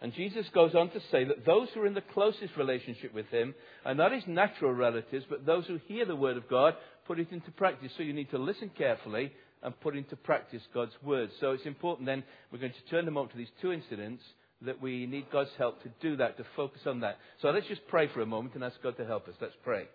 And 0.01 0.13
Jesus 0.13 0.45
goes 0.53 0.75
on 0.75 0.91
to 0.91 0.99
say 1.11 1.23
that 1.23 1.45
those 1.45 1.69
who 1.73 1.81
are 1.81 1.87
in 1.87 1.95
the 1.95 2.01
closest 2.01 2.55
relationship 2.55 3.13
with 3.13 3.27
him 3.29 3.55
are 3.83 3.95
not 3.95 4.11
his 4.11 4.23
natural 4.27 4.71
relatives, 4.71 5.25
but 5.29 5.45
those 5.45 5.65
who 5.65 5.79
hear 5.87 6.05
the 6.05 6.15
word 6.15 6.37
of 6.37 6.47
God 6.47 6.75
put 7.07 7.19
it 7.19 7.31
into 7.31 7.49
practice. 7.51 7.91
So 7.97 8.03
you 8.03 8.13
need 8.13 8.29
to 8.31 8.37
listen 8.37 8.69
carefully 8.77 9.31
and 9.63 9.79
put 9.81 9.97
into 9.97 10.15
practice 10.15 10.61
God's 10.71 10.93
word. 11.03 11.31
So 11.39 11.51
it's 11.51 11.65
important 11.65 12.05
then, 12.05 12.23
we're 12.51 12.59
going 12.59 12.73
to 12.73 12.91
turn 12.91 13.05
them 13.05 13.17
up 13.17 13.31
to 13.31 13.37
these 13.37 13.47
two 13.59 13.71
incidents, 13.71 14.21
that 14.61 14.81
we 14.81 15.05
need 15.05 15.25
God's 15.31 15.51
help 15.57 15.81
to 15.83 15.89
do 16.01 16.15
that, 16.17 16.37
to 16.37 16.45
focus 16.55 16.81
on 16.85 16.99
that. 17.01 17.17
So 17.41 17.49
let's 17.49 17.67
just 17.67 17.87
pray 17.87 18.07
for 18.07 18.21
a 18.21 18.25
moment 18.25 18.55
and 18.55 18.63
ask 18.63 18.75
God 18.81 18.97
to 18.97 19.05
help 19.05 19.27
us. 19.27 19.35
Let's 19.41 19.53
pray. 19.63 19.87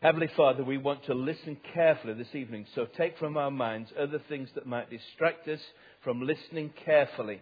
Heavenly 0.00 0.30
Father, 0.36 0.62
we 0.62 0.76
want 0.76 1.04
to 1.06 1.14
listen 1.14 1.56
carefully 1.72 2.12
this 2.14 2.34
evening. 2.34 2.66
So 2.74 2.86
take 2.96 3.18
from 3.18 3.38
our 3.38 3.50
minds 3.50 3.90
other 3.98 4.20
things 4.28 4.50
that 4.54 4.66
might 4.66 4.90
distract 4.90 5.48
us 5.48 5.60
from 6.02 6.20
listening 6.20 6.70
carefully. 6.84 7.40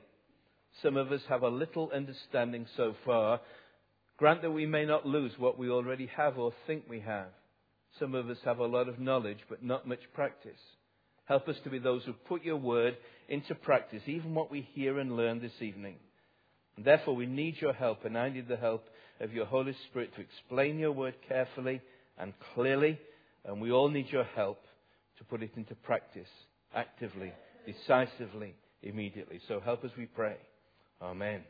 Some 0.81 0.97
of 0.97 1.13
us 1.13 1.21
have 1.29 1.43
a 1.43 1.49
little 1.49 1.91
understanding 1.95 2.67
so 2.77 2.95
far. 3.05 3.41
Grant 4.17 4.43
that 4.43 4.51
we 4.51 4.67
may 4.67 4.85
not 4.85 5.07
lose 5.07 5.33
what 5.39 5.59
we 5.59 5.69
already 5.69 6.07
have 6.17 6.39
or 6.39 6.53
think 6.67 6.85
we 6.89 7.01
have. 7.01 7.29
Some 7.99 8.15
of 8.15 8.31
us 8.31 8.39
have 8.45 8.59
a 8.59 8.67
lot 8.67 8.89
of 8.89 8.99
knowledge, 8.99 9.39
but 9.49 9.63
not 9.63 9.87
much 9.87 10.01
practice. 10.15 10.59
Help 11.27 11.49
us 11.49 11.57
to 11.65 11.71
be 11.71 11.79
those 11.79 12.05
who 12.05 12.13
put 12.13 12.45
your 12.45 12.57
word 12.57 12.97
into 13.29 13.55
practice, 13.55 14.03
even 14.07 14.35
what 14.35 14.51
we 14.51 14.69
hear 14.75 14.99
and 14.99 15.17
learn 15.17 15.41
this 15.41 15.61
evening. 15.61 15.97
And 16.77 16.85
therefore, 16.85 17.15
we 17.15 17.27
need 17.27 17.61
your 17.61 17.75
help, 17.75 18.05
and 18.05 18.17
I 18.17 18.31
need 18.31 18.49
the 18.49 18.57
help 18.57 18.85
of 19.21 19.33
your 19.33 19.45
Holy 19.45 19.77
Spirit 19.89 20.15
to 20.15 20.23
explain 20.23 20.79
your 20.79 20.93
word 20.93 21.15
carefully 21.29 21.81
and 22.19 22.33
clearly. 22.55 22.99
And 23.45 23.61
we 23.61 23.71
all 23.71 23.89
need 23.89 24.07
your 24.11 24.25
help 24.25 24.61
to 25.19 25.25
put 25.25 25.43
it 25.43 25.53
into 25.57 25.75
practice 25.75 26.29
actively, 26.75 27.33
decisively, 27.67 28.55
immediately. 28.83 29.41
So 29.49 29.61
help 29.61 29.85
us, 29.85 29.91
we 29.97 30.07
pray. 30.07 30.37
Amen. 31.03 31.43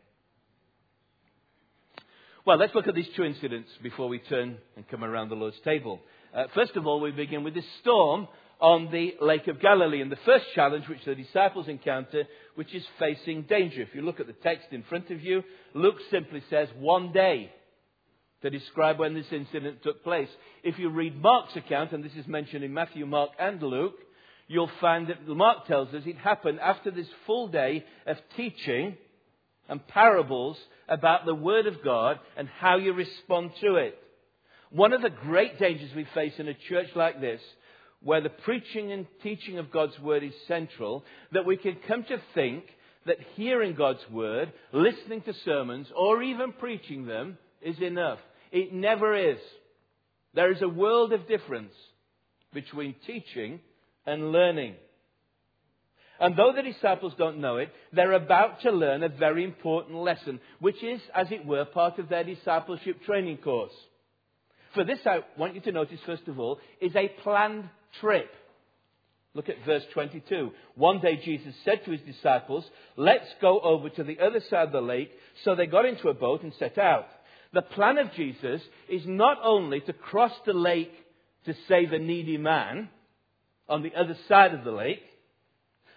Well, 2.46 2.56
let's 2.56 2.74
look 2.74 2.88
at 2.88 2.94
these 2.94 3.08
two 3.14 3.22
incidents 3.22 3.68
before 3.82 4.08
we 4.08 4.18
turn 4.18 4.56
and 4.76 4.88
come 4.88 5.04
around 5.04 5.28
the 5.28 5.34
Lord's 5.34 5.60
table. 5.62 6.00
Uh, 6.34 6.44
first 6.54 6.74
of 6.74 6.86
all, 6.86 7.00
we 7.00 7.10
begin 7.10 7.44
with 7.44 7.54
this 7.54 7.66
storm 7.82 8.28
on 8.60 8.90
the 8.90 9.14
Lake 9.20 9.48
of 9.48 9.60
Galilee. 9.60 10.00
And 10.00 10.10
the 10.10 10.16
first 10.24 10.46
challenge 10.54 10.88
which 10.88 11.04
the 11.04 11.14
disciples 11.14 11.68
encounter, 11.68 12.24
which 12.54 12.74
is 12.74 12.82
facing 12.98 13.42
danger. 13.42 13.82
If 13.82 13.94
you 13.94 14.00
look 14.00 14.20
at 14.20 14.26
the 14.26 14.32
text 14.32 14.68
in 14.70 14.84
front 14.84 15.10
of 15.10 15.20
you, 15.20 15.42
Luke 15.74 15.98
simply 16.10 16.42
says 16.48 16.68
one 16.78 17.12
day 17.12 17.52
to 18.40 18.48
describe 18.48 18.98
when 18.98 19.12
this 19.12 19.30
incident 19.30 19.82
took 19.82 20.02
place. 20.02 20.30
If 20.64 20.78
you 20.78 20.88
read 20.88 21.20
Mark's 21.20 21.56
account, 21.56 21.92
and 21.92 22.02
this 22.02 22.14
is 22.16 22.26
mentioned 22.26 22.64
in 22.64 22.72
Matthew, 22.72 23.04
Mark, 23.04 23.30
and 23.38 23.62
Luke, 23.62 23.98
you'll 24.48 24.70
find 24.80 25.08
that 25.08 25.28
Mark 25.28 25.66
tells 25.66 25.92
us 25.94 26.04
it 26.06 26.16
happened 26.16 26.58
after 26.58 26.90
this 26.90 27.08
full 27.26 27.48
day 27.48 27.84
of 28.06 28.16
teaching 28.36 28.96
and 29.72 29.88
parables 29.88 30.58
about 30.86 31.24
the 31.24 31.34
Word 31.34 31.66
of 31.66 31.82
God 31.82 32.20
and 32.36 32.46
how 32.46 32.76
you 32.76 32.92
respond 32.92 33.52
to 33.62 33.76
it. 33.76 33.98
One 34.70 34.92
of 34.92 35.00
the 35.00 35.08
great 35.08 35.58
dangers 35.58 35.88
we 35.96 36.06
face 36.12 36.34
in 36.36 36.46
a 36.46 36.54
church 36.68 36.88
like 36.94 37.22
this, 37.22 37.40
where 38.02 38.20
the 38.20 38.28
preaching 38.28 38.92
and 38.92 39.06
teaching 39.22 39.58
of 39.58 39.72
God's 39.72 39.98
Word 39.98 40.24
is 40.24 40.34
central, 40.46 41.04
that 41.32 41.46
we 41.46 41.56
can 41.56 41.78
come 41.88 42.04
to 42.04 42.20
think 42.34 42.64
that 43.06 43.16
hearing 43.34 43.74
God's 43.74 44.06
Word, 44.10 44.52
listening 44.72 45.22
to 45.22 45.32
sermons, 45.42 45.86
or 45.96 46.22
even 46.22 46.52
preaching 46.52 47.06
them 47.06 47.38
is 47.62 47.80
enough. 47.80 48.18
It 48.50 48.74
never 48.74 49.16
is. 49.16 49.38
There 50.34 50.52
is 50.52 50.60
a 50.60 50.68
world 50.68 51.14
of 51.14 51.26
difference 51.26 51.72
between 52.52 52.94
teaching 53.06 53.60
and 54.04 54.32
learning. 54.32 54.74
And 56.22 56.36
though 56.36 56.52
the 56.54 56.62
disciples 56.62 57.14
don't 57.18 57.40
know 57.40 57.56
it, 57.56 57.72
they're 57.92 58.12
about 58.12 58.60
to 58.60 58.70
learn 58.70 59.02
a 59.02 59.08
very 59.08 59.42
important 59.42 59.96
lesson, 59.96 60.38
which 60.60 60.80
is, 60.80 61.00
as 61.12 61.26
it 61.32 61.44
were, 61.44 61.64
part 61.64 61.98
of 61.98 62.08
their 62.08 62.22
discipleship 62.22 63.02
training 63.04 63.38
course. 63.38 63.72
For 64.72 64.84
this, 64.84 65.00
I 65.04 65.24
want 65.36 65.56
you 65.56 65.60
to 65.62 65.72
notice, 65.72 65.98
first 66.06 66.28
of 66.28 66.38
all, 66.38 66.60
is 66.80 66.94
a 66.94 67.08
planned 67.24 67.68
trip. 68.00 68.30
Look 69.34 69.48
at 69.48 69.66
verse 69.66 69.82
22. 69.94 70.52
One 70.76 71.00
day 71.00 71.20
Jesus 71.24 71.56
said 71.64 71.84
to 71.84 71.90
his 71.90 72.02
disciples, 72.02 72.64
Let's 72.96 73.26
go 73.40 73.58
over 73.58 73.88
to 73.88 74.04
the 74.04 74.20
other 74.20 74.40
side 74.48 74.68
of 74.68 74.72
the 74.72 74.80
lake. 74.80 75.10
So 75.42 75.56
they 75.56 75.66
got 75.66 75.86
into 75.86 76.08
a 76.08 76.14
boat 76.14 76.44
and 76.44 76.52
set 76.56 76.78
out. 76.78 77.06
The 77.52 77.62
plan 77.62 77.98
of 77.98 78.12
Jesus 78.12 78.62
is 78.88 79.02
not 79.06 79.38
only 79.42 79.80
to 79.80 79.92
cross 79.92 80.32
the 80.46 80.52
lake 80.52 80.92
to 81.46 81.54
save 81.66 81.92
a 81.92 81.98
needy 81.98 82.36
man 82.36 82.90
on 83.68 83.82
the 83.82 83.92
other 83.96 84.16
side 84.28 84.54
of 84.54 84.62
the 84.62 84.70
lake, 84.70 85.02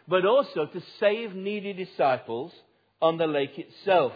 but 0.07 0.25
also 0.25 0.65
to 0.65 0.81
save 0.99 1.35
needy 1.35 1.73
disciples 1.73 2.51
on 3.01 3.17
the 3.17 3.27
lake 3.27 3.57
itself. 3.57 4.13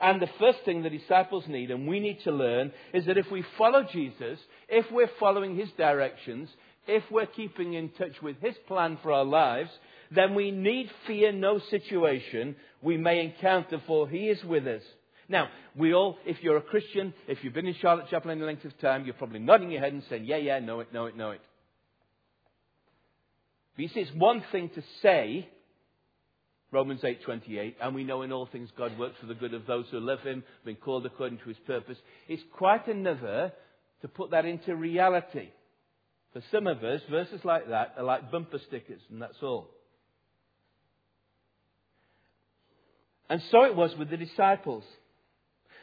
And 0.00 0.20
the 0.20 0.30
first 0.38 0.60
thing 0.64 0.82
the 0.82 0.90
disciples 0.90 1.44
need, 1.46 1.70
and 1.70 1.86
we 1.86 2.00
need 2.00 2.20
to 2.24 2.32
learn, 2.32 2.72
is 2.94 3.04
that 3.06 3.18
if 3.18 3.30
we 3.30 3.44
follow 3.58 3.84
Jesus, 3.92 4.38
if 4.68 4.90
we're 4.90 5.10
following 5.20 5.56
his 5.56 5.68
directions, 5.76 6.48
if 6.86 7.02
we're 7.10 7.26
keeping 7.26 7.74
in 7.74 7.90
touch 7.90 8.22
with 8.22 8.36
his 8.40 8.54
plan 8.66 8.98
for 9.02 9.12
our 9.12 9.24
lives, 9.24 9.70
then 10.10 10.34
we 10.34 10.50
need 10.50 10.90
fear 11.06 11.32
no 11.32 11.60
situation 11.70 12.56
we 12.82 12.96
may 12.96 13.22
encounter, 13.22 13.80
for 13.86 14.08
he 14.08 14.28
is 14.28 14.42
with 14.44 14.66
us. 14.66 14.82
Now, 15.28 15.48
we 15.76 15.94
all, 15.94 16.16
if 16.26 16.38
you're 16.42 16.56
a 16.56 16.62
Christian, 16.62 17.14
if 17.28 17.44
you've 17.44 17.52
been 17.52 17.66
in 17.66 17.76
Charlotte 17.80 18.06
Chapel 18.10 18.30
any 18.30 18.40
length 18.40 18.64
of 18.64 18.76
time, 18.80 19.04
you're 19.04 19.14
probably 19.14 19.38
nodding 19.38 19.70
your 19.70 19.80
head 19.80 19.92
and 19.92 20.02
saying, 20.08 20.24
yeah, 20.24 20.38
yeah, 20.38 20.58
know 20.58 20.80
it, 20.80 20.92
know 20.92 21.06
it, 21.06 21.16
know 21.16 21.30
it. 21.30 21.40
But 23.80 23.84
you 23.84 23.94
see, 23.94 24.00
it's 24.00 24.14
one 24.14 24.44
thing 24.52 24.68
to 24.74 24.82
say, 25.00 25.48
Romans 26.70 27.00
8:28, 27.00 27.76
and 27.80 27.94
we 27.94 28.04
know 28.04 28.20
in 28.20 28.30
all 28.30 28.44
things 28.44 28.68
God 28.76 28.98
works 28.98 29.16
for 29.18 29.24
the 29.24 29.34
good 29.34 29.54
of 29.54 29.64
those 29.64 29.86
who 29.90 29.98
love 30.00 30.20
Him, 30.20 30.44
been 30.66 30.76
called 30.76 31.06
according 31.06 31.38
to 31.38 31.48
His 31.48 31.56
purpose. 31.66 31.96
It's 32.28 32.42
quite 32.52 32.88
another 32.88 33.54
to 34.02 34.08
put 34.08 34.32
that 34.32 34.44
into 34.44 34.76
reality. 34.76 35.48
For 36.34 36.42
some 36.52 36.66
of 36.66 36.84
us, 36.84 37.00
verses 37.10 37.42
like 37.42 37.70
that 37.70 37.94
are 37.96 38.04
like 38.04 38.30
bumper 38.30 38.58
stickers, 38.58 39.00
and 39.10 39.22
that's 39.22 39.42
all. 39.42 39.70
And 43.30 43.40
so 43.50 43.64
it 43.64 43.74
was 43.74 43.96
with 43.96 44.10
the 44.10 44.18
disciples. 44.18 44.84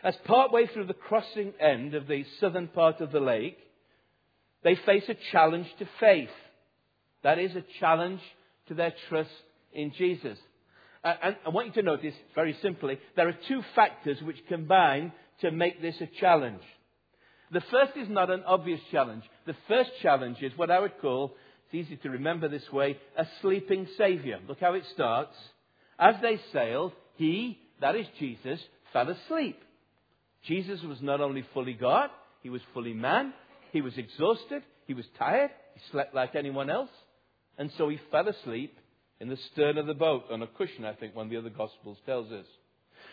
As 0.03 0.15
partway 0.25 0.67
through 0.67 0.85
the 0.85 0.93
crossing 0.93 1.53
end 1.59 1.95
of 1.95 2.05
the 2.05 2.25
southern 2.39 2.67
part 2.67 3.01
of 3.01 3.11
the 3.11 3.21
lake, 3.21 3.57
they 4.63 4.75
face 4.75 5.09
a 5.09 5.15
challenge 5.31 5.67
to 5.79 5.89
faith. 5.99 6.29
That 7.23 7.39
is 7.39 7.55
a 7.55 7.63
challenge 7.79 8.21
to 8.67 8.73
their 8.73 8.93
trust 9.09 9.29
in 9.73 9.91
Jesus. 9.97 10.37
Uh, 11.03 11.13
and 11.23 11.35
I 11.45 11.49
want 11.49 11.67
you 11.67 11.73
to 11.73 11.81
notice, 11.83 12.13
very 12.35 12.57
simply, 12.61 12.99
there 13.15 13.27
are 13.27 13.37
two 13.47 13.61
factors 13.75 14.17
which 14.21 14.37
combine 14.49 15.11
to 15.41 15.51
make 15.51 15.81
this 15.81 15.95
a 16.01 16.07
challenge. 16.19 16.61
The 17.51 17.61
first 17.71 17.93
is 17.95 18.09
not 18.09 18.29
an 18.29 18.43
obvious 18.45 18.81
challenge. 18.91 19.23
The 19.45 19.55
first 19.67 19.91
challenge 20.01 20.37
is 20.41 20.51
what 20.57 20.71
I 20.71 20.79
would 20.79 20.99
call, 20.99 21.33
it's 21.65 21.87
easy 21.87 21.97
to 21.97 22.09
remember 22.09 22.47
this 22.47 22.69
way, 22.71 22.97
a 23.17 23.25
sleeping 23.41 23.87
Saviour. 23.97 24.39
Look 24.47 24.59
how 24.59 24.73
it 24.73 24.83
starts. 24.93 25.35
As 25.99 26.15
they 26.21 26.39
sailed, 26.51 26.93
he, 27.15 27.57
that 27.81 27.95
is 27.95 28.05
Jesus, 28.19 28.59
fell 28.93 29.09
asleep. 29.09 29.59
Jesus 30.45 30.81
was 30.83 31.01
not 31.01 31.21
only 31.21 31.45
fully 31.53 31.73
God, 31.73 32.09
he 32.41 32.49
was 32.49 32.61
fully 32.73 32.93
man, 32.93 33.33
he 33.71 33.81
was 33.81 33.97
exhausted, 33.97 34.63
he 34.85 34.93
was 34.93 35.05
tired, 35.17 35.51
he 35.73 35.81
slept 35.91 36.15
like 36.15 36.35
anyone 36.35 36.69
else. 36.69 36.89
And 37.57 37.71
so 37.77 37.89
he 37.89 37.99
fell 38.11 38.27
asleep 38.27 38.77
in 39.19 39.29
the 39.29 39.37
stern 39.51 39.77
of 39.77 39.87
the 39.87 39.93
boat 39.93 40.25
on 40.31 40.41
a 40.41 40.47
cushion, 40.47 40.85
I 40.85 40.93
think 40.93 41.15
one 41.15 41.25
of 41.25 41.31
the 41.31 41.37
other 41.37 41.49
Gospels 41.49 41.97
tells 42.05 42.31
us. 42.31 42.45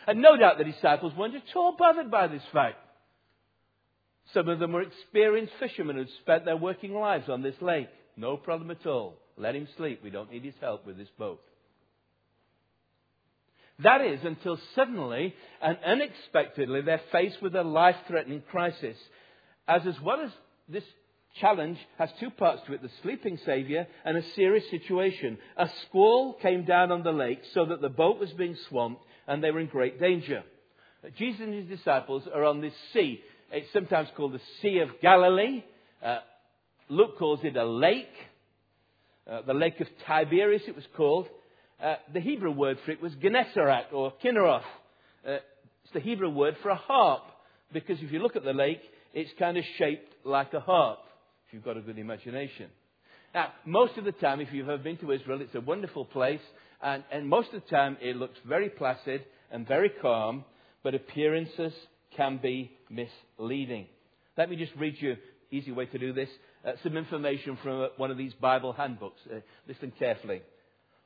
And 0.06 0.20
no 0.20 0.36
doubt 0.36 0.58
the 0.58 0.64
disciples 0.64 1.14
weren't 1.16 1.34
at 1.34 1.42
all 1.56 1.76
bothered 1.78 2.10
by 2.10 2.26
this 2.26 2.42
fact. 2.52 2.76
Some 4.32 4.48
of 4.48 4.58
them 4.58 4.72
were 4.72 4.82
experienced 4.82 5.52
fishermen 5.58 5.96
who'd 5.96 6.08
spent 6.22 6.44
their 6.44 6.56
working 6.56 6.94
lives 6.94 7.28
on 7.28 7.42
this 7.42 7.54
lake. 7.60 7.88
No 8.16 8.36
problem 8.36 8.70
at 8.70 8.86
all. 8.86 9.16
Let 9.36 9.56
him 9.56 9.68
sleep. 9.76 10.00
We 10.02 10.10
don't 10.10 10.30
need 10.30 10.44
his 10.44 10.54
help 10.60 10.86
with 10.86 10.96
this 10.96 11.08
boat. 11.18 11.40
That 13.80 14.02
is 14.02 14.20
until 14.24 14.58
suddenly 14.74 15.34
and 15.60 15.78
unexpectedly 15.84 16.82
they're 16.82 17.00
faced 17.10 17.42
with 17.42 17.56
a 17.56 17.64
life 17.64 17.96
threatening 18.06 18.42
crisis. 18.50 18.96
As 19.66 19.82
as 19.86 20.00
well 20.00 20.20
as 20.20 20.30
this 20.68 20.84
challenge 21.40 21.78
has 21.98 22.08
two 22.20 22.30
parts 22.30 22.62
to 22.66 22.74
it 22.74 22.82
the 22.82 22.90
sleeping 23.02 23.38
Saviour 23.44 23.86
and 24.04 24.16
a 24.16 24.22
serious 24.34 24.64
situation. 24.70 25.38
A 25.56 25.68
squall 25.86 26.34
came 26.34 26.64
down 26.64 26.92
on 26.92 27.02
the 27.02 27.12
lake 27.12 27.40
so 27.52 27.66
that 27.66 27.80
the 27.80 27.88
boat 27.88 28.18
was 28.18 28.30
being 28.32 28.56
swamped 28.68 29.02
and 29.26 29.42
they 29.42 29.50
were 29.50 29.60
in 29.60 29.66
great 29.66 30.00
danger. 30.00 30.42
Jesus 31.18 31.40
and 31.40 31.54
his 31.54 31.66
disciples 31.66 32.22
are 32.32 32.44
on 32.44 32.60
this 32.60 32.72
sea. 32.92 33.20
It's 33.50 33.72
sometimes 33.72 34.08
called 34.16 34.32
the 34.32 34.40
Sea 34.62 34.78
of 34.78 34.88
Galilee. 35.02 35.62
Uh, 36.02 36.18
Luke 36.88 37.18
calls 37.18 37.40
it 37.42 37.56
a 37.56 37.64
lake. 37.64 38.08
Uh, 39.30 39.42
the 39.46 39.54
Lake 39.54 39.80
of 39.80 39.86
Tiberias, 40.06 40.62
it 40.66 40.74
was 40.74 40.86
called. 40.96 41.28
Uh, 41.82 41.96
the 42.12 42.20
Hebrew 42.20 42.52
word 42.52 42.78
for 42.84 42.92
it 42.92 43.02
was 43.02 43.12
Gennesaret 43.14 43.92
or 43.92 44.12
Kinneroth. 44.22 44.62
Uh, 45.26 45.38
it's 45.84 45.92
the 45.92 46.00
Hebrew 46.00 46.30
word 46.30 46.56
for 46.62 46.70
a 46.70 46.76
harp 46.76 47.22
because 47.72 47.98
if 48.00 48.12
you 48.12 48.20
look 48.20 48.36
at 48.36 48.44
the 48.44 48.52
lake, 48.52 48.80
it's 49.12 49.30
kind 49.38 49.56
of 49.56 49.64
shaped 49.78 50.14
like 50.24 50.54
a 50.54 50.60
harp 50.60 51.00
you've 51.54 51.64
got 51.64 51.76
a 51.76 51.80
good 51.80 51.98
imagination. 51.98 52.66
Now, 53.32 53.52
most 53.64 53.96
of 53.96 54.04
the 54.04 54.12
time, 54.12 54.40
if 54.40 54.48
you've 54.52 54.68
ever 54.68 54.82
been 54.82 54.96
to 54.98 55.12
Israel, 55.12 55.40
it's 55.40 55.54
a 55.54 55.60
wonderful 55.60 56.04
place, 56.04 56.40
and, 56.82 57.04
and 57.12 57.28
most 57.28 57.52
of 57.54 57.62
the 57.62 57.70
time 57.70 57.96
it 58.00 58.16
looks 58.16 58.36
very 58.44 58.68
placid 58.68 59.24
and 59.52 59.66
very 59.66 59.88
calm, 60.02 60.44
but 60.82 60.96
appearances 60.96 61.72
can 62.16 62.40
be 62.42 62.72
misleading. 62.90 63.86
Let 64.36 64.50
me 64.50 64.56
just 64.56 64.72
read 64.76 64.96
you, 64.98 65.16
easy 65.52 65.70
way 65.70 65.86
to 65.86 65.98
do 65.98 66.12
this, 66.12 66.28
uh, 66.66 66.72
some 66.82 66.96
information 66.96 67.56
from 67.62 67.82
uh, 67.82 67.86
one 67.98 68.10
of 68.10 68.18
these 68.18 68.34
Bible 68.34 68.72
handbooks. 68.72 69.20
Uh, 69.32 69.38
listen 69.68 69.92
carefully. 69.96 70.42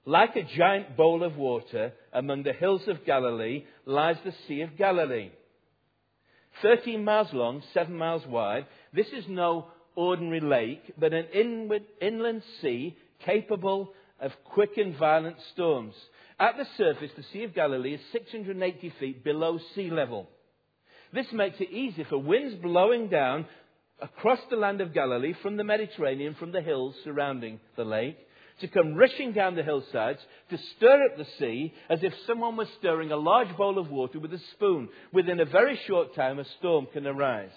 Like 0.06 0.34
a 0.34 0.56
giant 0.56 0.96
bowl 0.96 1.22
of 1.22 1.36
water 1.36 1.92
among 2.14 2.44
the 2.44 2.54
hills 2.54 2.82
of 2.86 3.04
Galilee 3.04 3.64
lies 3.84 4.16
the 4.24 4.32
Sea 4.46 4.62
of 4.62 4.78
Galilee. 4.78 5.30
13 6.62 7.04
miles 7.04 7.28
long, 7.34 7.62
7 7.74 7.94
miles 7.94 8.26
wide. 8.26 8.66
This 8.94 9.08
is 9.08 9.24
no 9.28 9.66
ordinary 9.98 10.40
lake, 10.40 10.94
but 10.96 11.12
an 11.12 11.26
inward, 11.34 11.82
inland 12.00 12.40
sea 12.62 12.96
capable 13.26 13.92
of 14.20 14.30
quick 14.44 14.70
and 14.76 14.96
violent 14.96 15.36
storms. 15.52 15.94
At 16.38 16.56
the 16.56 16.66
surface, 16.76 17.10
the 17.16 17.24
Sea 17.32 17.42
of 17.42 17.54
Galilee 17.54 17.94
is 17.94 18.00
680 18.12 18.92
feet 19.00 19.24
below 19.24 19.58
sea 19.74 19.90
level. 19.90 20.28
This 21.12 21.26
makes 21.32 21.60
it 21.60 21.72
easy 21.72 22.04
for 22.04 22.18
winds 22.18 22.54
blowing 22.62 23.08
down 23.08 23.46
across 24.00 24.38
the 24.50 24.56
land 24.56 24.80
of 24.80 24.94
Galilee 24.94 25.34
from 25.42 25.56
the 25.56 25.64
Mediterranean, 25.64 26.36
from 26.38 26.52
the 26.52 26.60
hills 26.60 26.94
surrounding 27.02 27.58
the 27.76 27.84
lake, 27.84 28.18
to 28.60 28.68
come 28.68 28.94
rushing 28.94 29.32
down 29.32 29.56
the 29.56 29.64
hillsides 29.64 30.20
to 30.50 30.58
stir 30.76 31.06
up 31.06 31.16
the 31.16 31.26
sea 31.40 31.74
as 31.90 32.04
if 32.04 32.12
someone 32.24 32.56
was 32.56 32.68
stirring 32.78 33.10
a 33.10 33.16
large 33.16 33.56
bowl 33.56 33.78
of 33.78 33.90
water 33.90 34.20
with 34.20 34.32
a 34.32 34.40
spoon. 34.52 34.88
Within 35.12 35.40
a 35.40 35.44
very 35.44 35.78
short 35.88 36.14
time, 36.14 36.38
a 36.38 36.44
storm 36.58 36.86
can 36.92 37.04
arise. 37.04 37.50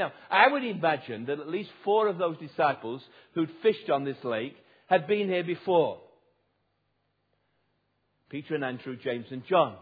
Now, 0.00 0.12
I 0.30 0.48
would 0.48 0.64
imagine 0.64 1.26
that 1.26 1.40
at 1.40 1.48
least 1.50 1.68
four 1.84 2.08
of 2.08 2.16
those 2.16 2.38
disciples 2.38 3.02
who'd 3.34 3.50
fished 3.62 3.90
on 3.90 4.02
this 4.02 4.16
lake 4.24 4.56
had 4.86 5.06
been 5.06 5.28
here 5.28 5.44
before 5.44 5.98
Peter 8.30 8.54
and 8.54 8.64
Andrew, 8.64 8.96
James 8.96 9.26
and 9.30 9.46
John. 9.46 9.76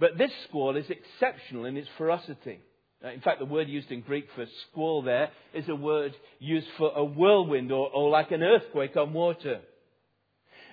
But 0.00 0.16
this 0.16 0.30
squall 0.48 0.78
is 0.78 0.86
exceptional 0.88 1.66
in 1.66 1.76
its 1.76 1.90
ferocity. 1.98 2.60
Uh, 3.04 3.08
in 3.08 3.20
fact, 3.20 3.38
the 3.38 3.44
word 3.44 3.68
used 3.68 3.92
in 3.92 4.00
Greek 4.00 4.28
for 4.34 4.46
squall 4.70 5.02
there 5.02 5.28
is 5.52 5.68
a 5.68 5.74
word 5.76 6.16
used 6.38 6.68
for 6.78 6.92
a 6.96 7.04
whirlwind 7.04 7.70
or, 7.70 7.90
or 7.90 8.08
like 8.08 8.30
an 8.30 8.42
earthquake 8.42 8.96
on 8.96 9.12
water. 9.12 9.60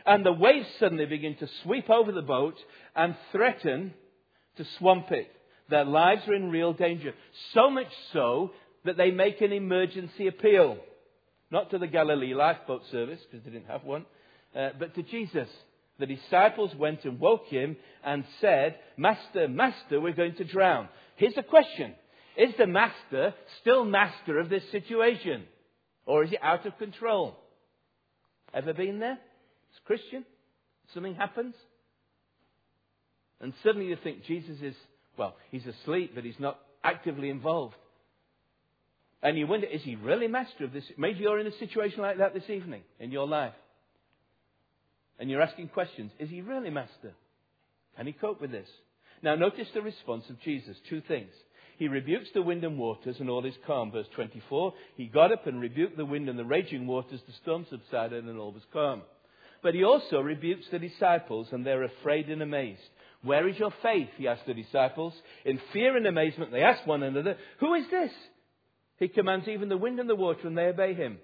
And 0.06 0.26
the 0.26 0.32
waves 0.32 0.68
suddenly 0.80 1.08
begin 1.08 1.36
to 1.40 1.50
sweep 1.64 1.90
over 1.90 2.14
the 2.14 2.22
boat 2.22 2.56
and 2.96 3.18
threaten 3.34 3.94
to 4.56 4.66
swamp 4.78 5.12
it. 5.12 5.30
Their 5.70 5.86
lives 5.86 6.28
are 6.28 6.34
in 6.34 6.50
real 6.50 6.74
danger. 6.74 7.14
So 7.54 7.70
much 7.70 7.92
so 8.12 8.52
that 8.86 8.98
they 8.98 9.12
make 9.12 9.42
an 9.42 9.52
emergency 9.52 10.28
appeal. 10.28 10.78
Not 11.52 11.72
to 11.72 11.78
the 11.78 11.88
Galilee 11.88 12.34
lifeboat 12.34 12.82
service, 12.92 13.20
because 13.30 13.46
they 13.46 13.52
didn't 13.52 13.68
have 13.70 13.84
one, 13.84 14.06
uh, 14.56 14.70
but 14.78 14.96
to 14.96 15.04
Jesus. 15.04 15.48
The 16.00 16.08
disciples 16.08 16.74
went 16.76 17.06
and 17.06 17.20
woke 17.20 17.46
him 17.48 17.78
and 18.04 18.26
said, 18.42 18.80
Master, 18.98 19.48
Master, 19.48 20.02
we're 20.02 20.14
going 20.14 20.36
to 20.36 20.44
drown. 20.44 20.90
Here's 21.16 21.36
the 21.36 21.44
question 21.44 21.94
Is 22.36 22.54
the 22.58 22.68
Master 22.68 23.34
still 23.62 23.86
master 23.86 24.40
of 24.40 24.50
this 24.50 24.64
situation? 24.72 25.44
Or 26.06 26.24
is 26.24 26.32
he 26.32 26.38
out 26.42 26.66
of 26.66 26.78
control? 26.78 27.38
Ever 28.54 28.74
been 28.74 29.00
there? 29.00 29.14
As 29.14 29.80
Christian? 29.86 30.26
Something 30.94 31.16
happens? 31.16 31.56
And 33.40 33.54
suddenly 33.64 33.88
you 33.88 33.98
think 34.04 34.26
Jesus 34.26 34.58
is, 34.62 34.76
well, 35.18 35.36
he's 35.52 35.66
asleep, 35.66 36.12
but 36.16 36.24
he's 36.24 36.40
not 36.40 36.60
actively 36.84 37.30
involved. 37.30 37.76
And 39.22 39.38
you 39.38 39.48
wonder, 39.48 39.68
is 39.68 39.82
he 39.84 39.96
really 39.96 40.28
master 40.28 40.66
of 40.66 40.74
this? 40.74 40.84
Maybe 40.98 41.20
you're 41.20 41.40
in 41.40 41.48
a 41.48 41.58
situation 41.58 42.02
like 42.02 42.18
that 42.18 42.34
this 42.34 42.50
evening 42.50 42.82
in 43.00 43.12
your 43.12 43.26
life. 43.26 43.54
And 45.18 45.30
you're 45.30 45.42
asking 45.42 45.70
questions. 45.70 46.12
Is 46.20 46.30
he 46.30 46.42
really 46.42 46.70
master? 46.70 47.14
Can 47.96 48.08
he 48.08 48.14
cope 48.14 48.42
with 48.42 48.52
this? 48.52 48.68
Now 49.22 49.36
notice 49.36 49.68
the 49.74 49.82
response 49.82 50.26
of 50.30 50.42
Jesus. 50.42 50.76
Two 50.90 51.02
things. 51.08 51.32
He 51.78 51.88
rebukes 51.88 52.30
the 52.34 52.42
wind 52.42 52.64
and 52.64 52.78
waters 52.78 53.16
and 53.20 53.30
all 53.30 53.46
is 53.46 53.54
calm. 53.66 53.92
Verse 53.92 54.08
24. 54.16 54.74
He 54.98 55.06
got 55.06 55.32
up 55.32 55.48
and 55.48 55.62
rebuked 55.62 55.96
the 55.96 56.06
wind 56.06 56.28
and 56.28 56.38
the 56.38 56.44
raging 56.44 56.86
waters. 56.86 57.22
The 57.26 57.34
storm 57.42 57.66
subsided 57.70 58.26
and 58.26 58.38
all 58.38 58.52
was 58.52 58.64
calm. 58.74 59.04
But 59.62 59.74
he 59.74 59.84
also 59.86 60.20
rebukes 60.20 60.66
the 60.70 60.80
disciples 60.80 61.48
and 61.52 61.66
they're 61.66 61.84
afraid 61.84 62.30
and 62.30 62.42
amazed. 62.42 62.82
Where 63.24 63.48
is 63.48 63.58
your 63.58 63.74
faith? 63.82 64.10
He 64.18 64.28
asked 64.28 64.46
the 64.46 64.54
disciples. 64.54 65.14
In 65.46 65.60
fear 65.72 65.96
and 65.96 66.06
amazement, 66.06 66.52
they 66.52 66.62
ask 66.62 66.86
one 66.86 67.04
another, 67.04 67.38
Who 67.60 67.74
is 67.74 67.86
this? 67.90 68.12
He 69.00 69.08
commands 69.08 69.48
even 69.48 69.70
the 69.70 69.78
wind 69.78 70.00
and 70.00 70.10
the 70.10 70.16
water, 70.16 70.48
and 70.48 70.58
they 70.58 70.66
obey 70.66 70.94
him. 70.94 71.18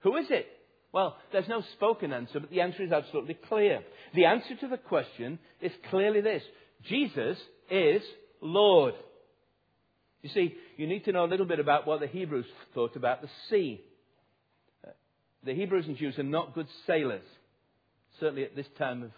Who 0.00 0.16
is 0.16 0.26
it? 0.30 0.46
Well, 0.92 1.16
there's 1.32 1.48
no 1.48 1.62
spoken 1.72 2.12
answer, 2.12 2.38
but 2.38 2.50
the 2.50 2.60
answer 2.60 2.84
is 2.84 2.92
absolutely 2.92 3.34
clear. 3.34 3.82
The 4.14 4.26
answer 4.26 4.54
to 4.60 4.68
the 4.68 4.76
question 4.76 5.40
is 5.60 5.72
clearly 5.90 6.20
this 6.20 6.42
Jesus 6.88 7.36
is 7.68 8.02
Lord. 8.40 8.94
You 10.22 10.30
see, 10.30 10.54
you 10.76 10.86
need 10.86 11.04
to 11.04 11.12
know 11.12 11.24
a 11.24 11.26
little 11.26 11.46
bit 11.46 11.58
about 11.58 11.86
what 11.86 12.00
the 12.00 12.06
Hebrews 12.06 12.46
thought 12.74 12.96
about 12.96 13.22
the 13.22 13.28
sea. 13.50 13.80
The 15.44 15.54
Hebrews 15.54 15.86
and 15.86 15.96
Jews 15.96 16.18
are 16.18 16.22
not 16.22 16.54
good 16.54 16.68
sailors, 16.86 17.26
certainly 18.20 18.44
at 18.44 18.56
this 18.56 18.66
time 18.78 19.02
of 19.02 19.10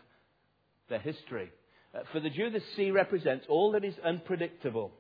their 0.89 0.99
history. 0.99 1.53
Uh, 1.97 2.01
for 2.13 2.21
the 2.21 2.31
Jew, 2.31 2.51
the 2.51 2.63
sea 2.77 2.91
represents 2.91 3.47
all 3.49 3.73
that 3.73 3.85
is 3.85 3.95
unpredictable, 4.05 4.93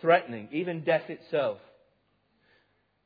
threatening, 0.00 0.48
even 0.52 0.84
death 0.84 1.08
itself. 1.08 1.58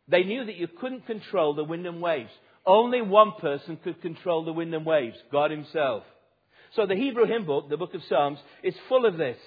They 0.09 0.25
knew 0.25 0.44
that 0.44 0.56
you 0.56 0.68
couldn't 0.68 1.06
control 1.06 1.54
the 1.54 1.64
wind 1.64 1.87
and 1.87 2.02
waves. 2.02 2.30
Only 2.66 3.02
one 3.02 3.33
person 3.40 3.78
could 3.83 4.00
control 4.02 4.44
the 4.44 4.52
wind 4.52 4.75
and 4.75 4.87
waves 4.87 5.16
God 5.30 5.50
Himself. 5.50 6.02
So 6.76 6.87
the 6.87 6.97
Hebrew 6.97 7.26
hymn 7.26 7.47
book, 7.47 7.68
the 7.68 7.76
book 7.76 7.94
of 7.94 8.02
Psalms, 8.09 8.38
is 8.62 8.75
full 8.88 9.06
of 9.06 9.16
this. 9.16 9.38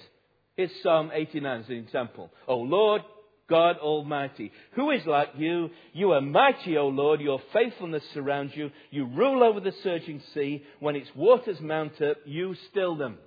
Here's 0.56 0.70
Psalm 0.82 1.10
89 1.12 1.60
as 1.60 1.68
an 1.68 1.76
example. 1.76 2.30
O 2.46 2.56
Lord, 2.56 3.02
God 3.48 3.76
Almighty, 3.78 4.50
who 4.72 4.90
is 4.90 5.04
like 5.06 5.28
you? 5.36 5.70
You 5.92 6.12
are 6.12 6.20
mighty, 6.20 6.76
O 6.76 6.88
Lord. 6.88 7.20
Your 7.20 7.40
faithfulness 7.52 8.02
surrounds 8.14 8.54
you. 8.56 8.70
You 8.90 9.06
rule 9.06 9.42
over 9.42 9.60
the 9.60 9.72
surging 9.82 10.22
sea. 10.34 10.64
When 10.80 10.96
its 10.96 11.08
waters 11.14 11.60
mount 11.60 12.00
up, 12.02 12.16
you 12.24 12.54
still 12.70 12.96
them. 12.96 13.18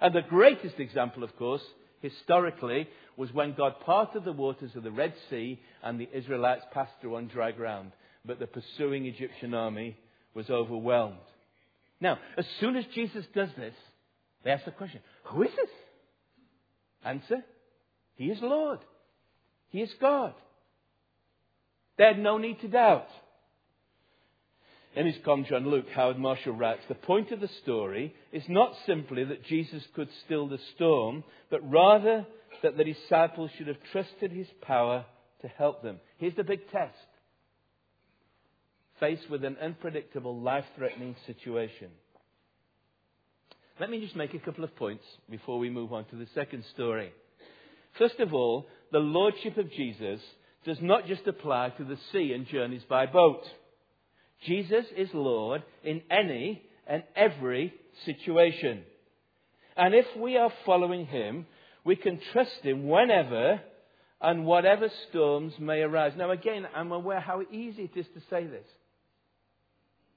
And 0.00 0.14
the 0.14 0.22
greatest 0.22 0.78
example, 0.78 1.22
of 1.22 1.36
course, 1.36 1.62
historically, 2.00 2.88
was 3.16 3.32
when 3.32 3.54
God 3.54 3.74
parted 3.84 4.24
the 4.24 4.32
waters 4.32 4.72
of 4.74 4.82
the 4.82 4.90
Red 4.90 5.14
Sea 5.30 5.60
and 5.82 5.98
the 5.98 6.08
Israelites 6.12 6.64
passed 6.72 6.92
through 7.00 7.16
on 7.16 7.28
dry 7.28 7.52
ground. 7.52 7.92
But 8.24 8.38
the 8.38 8.46
pursuing 8.46 9.06
Egyptian 9.06 9.54
army 9.54 9.96
was 10.34 10.50
overwhelmed. 10.50 11.16
Now, 12.00 12.18
as 12.36 12.44
soon 12.60 12.76
as 12.76 12.84
Jesus 12.94 13.24
does 13.34 13.50
this, 13.56 13.74
they 14.42 14.50
ask 14.50 14.64
the 14.64 14.72
question, 14.72 15.00
who 15.24 15.42
is 15.42 15.50
this? 15.50 15.70
Answer, 17.04 17.44
he 18.16 18.26
is 18.26 18.38
Lord. 18.42 18.80
He 19.68 19.80
is 19.80 19.90
God. 20.00 20.34
They 21.96 22.04
had 22.04 22.18
no 22.18 22.38
need 22.38 22.60
to 22.60 22.68
doubt. 22.68 23.08
In 24.96 25.06
his 25.06 25.16
commentary 25.24 25.60
on 25.60 25.68
Luke, 25.68 25.86
Howard 25.94 26.18
Marshall 26.18 26.52
writes, 26.52 26.82
the 26.88 26.94
point 26.94 27.32
of 27.32 27.40
the 27.40 27.50
story 27.62 28.14
is 28.32 28.44
not 28.48 28.74
simply 28.86 29.24
that 29.24 29.44
Jesus 29.44 29.82
could 29.94 30.08
still 30.24 30.48
the 30.48 30.60
storm, 30.76 31.24
but 31.50 31.68
rather 31.68 32.26
that 32.62 32.76
the 32.76 32.84
disciples 32.84 33.50
should 33.56 33.66
have 33.66 33.76
trusted 33.90 34.30
his 34.30 34.46
power 34.62 35.04
to 35.42 35.48
help 35.48 35.82
them. 35.82 35.98
Here's 36.18 36.36
the 36.36 36.44
big 36.44 36.70
test. 36.70 36.94
Faced 39.00 39.28
with 39.28 39.44
an 39.44 39.56
unpredictable, 39.60 40.40
life 40.40 40.64
threatening 40.76 41.16
situation. 41.26 41.88
Let 43.80 43.90
me 43.90 44.00
just 44.00 44.14
make 44.14 44.34
a 44.34 44.38
couple 44.38 44.62
of 44.62 44.76
points 44.76 45.04
before 45.28 45.58
we 45.58 45.68
move 45.68 45.92
on 45.92 46.04
to 46.06 46.16
the 46.16 46.28
second 46.34 46.64
story. 46.72 47.12
First 47.98 48.20
of 48.20 48.32
all, 48.32 48.66
the 48.92 49.00
Lordship 49.00 49.56
of 49.58 49.72
Jesus 49.72 50.20
does 50.64 50.78
not 50.80 51.06
just 51.08 51.26
apply 51.26 51.70
to 51.70 51.84
the 51.84 51.98
sea 52.12 52.32
and 52.32 52.46
journeys 52.46 52.82
by 52.88 53.06
boat. 53.06 53.42
Jesus 54.46 54.84
is 54.96 55.08
Lord 55.14 55.62
in 55.82 56.02
any 56.10 56.62
and 56.86 57.02
every 57.16 57.72
situation. 58.04 58.82
And 59.76 59.94
if 59.94 60.06
we 60.16 60.36
are 60.36 60.52
following 60.66 61.06
Him, 61.06 61.46
we 61.84 61.96
can 61.96 62.20
trust 62.32 62.60
Him 62.62 62.88
whenever 62.88 63.60
and 64.20 64.46
whatever 64.46 64.88
storms 65.08 65.52
may 65.58 65.80
arise. 65.80 66.12
Now, 66.16 66.30
again, 66.30 66.66
I'm 66.74 66.92
aware 66.92 67.20
how 67.20 67.42
easy 67.42 67.90
it 67.94 67.98
is 67.98 68.06
to 68.14 68.20
say 68.30 68.46
this. 68.46 68.66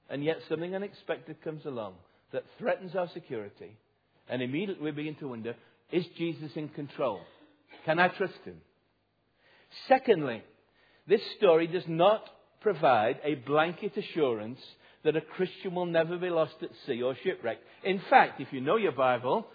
And 0.08 0.24
yet, 0.24 0.38
something 0.48 0.74
unexpected 0.74 1.42
comes 1.42 1.66
along 1.66 1.94
that 2.32 2.44
threatens 2.58 2.94
our 2.94 3.08
security. 3.12 3.76
And 4.28 4.42
immediately 4.42 4.84
we 4.84 4.90
begin 4.90 5.16
to 5.16 5.28
wonder 5.28 5.54
is 5.90 6.04
Jesus 6.18 6.50
in 6.54 6.68
control? 6.68 7.20
Can 7.84 7.98
I 7.98 8.08
trust 8.08 8.38
Him? 8.44 8.56
Secondly, 9.88 10.42
this 11.06 11.20
story 11.36 11.66
does 11.66 11.84
not 11.86 12.22
provide 12.60 13.20
a 13.24 13.36
blanket 13.36 13.96
assurance 13.96 14.58
that 15.04 15.16
a 15.16 15.20
Christian 15.20 15.74
will 15.74 15.86
never 15.86 16.18
be 16.18 16.30
lost 16.30 16.54
at 16.62 16.70
sea 16.86 17.02
or 17.02 17.16
shipwrecked. 17.22 17.62
In 17.84 18.00
fact, 18.10 18.40
if 18.40 18.52
you 18.52 18.60
know 18.60 18.76
your 18.76 18.92
Bible, 18.92 19.46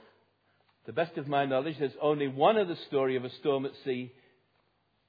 the 0.85 0.93
best 0.93 1.17
of 1.17 1.27
my 1.27 1.45
knowledge, 1.45 1.75
there's 1.79 1.91
only 2.01 2.27
one 2.27 2.57
other 2.57 2.77
story 2.87 3.15
of 3.15 3.25
a 3.25 3.29
storm 3.39 3.65
at 3.65 3.71
sea 3.83 4.11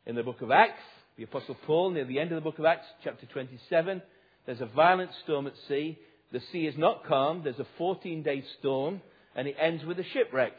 in 0.07 0.15
the 0.17 0.23
book 0.23 0.43
of 0.43 0.51
Acts. 0.51 0.83
The 1.17 1.25
Apostle 1.25 1.57
Paul, 1.67 1.91
near 1.91 2.05
the 2.05 2.19
end 2.19 2.33
of 2.33 2.37
the 2.37 2.49
book 2.49 2.59
of 2.59 2.65
Acts, 2.65 2.87
chapter 3.05 3.27
27, 3.27 4.03
there's 4.47 4.61
a 4.61 4.67
violent 4.67 5.11
storm 5.23 5.47
at 5.47 5.55
sea. 5.69 5.99
The 6.33 6.43
sea 6.53 6.67
is 6.67 6.77
not 6.77 7.07
calm. 7.07 7.43
There's 7.45 7.61
a 7.61 7.67
14 7.79 8.23
day 8.23 8.43
storm, 8.59 9.01
and 9.37 9.47
it 9.47 9.57
ends 9.59 9.85
with 9.85 9.99
a 9.99 10.05
shipwreck. 10.13 10.53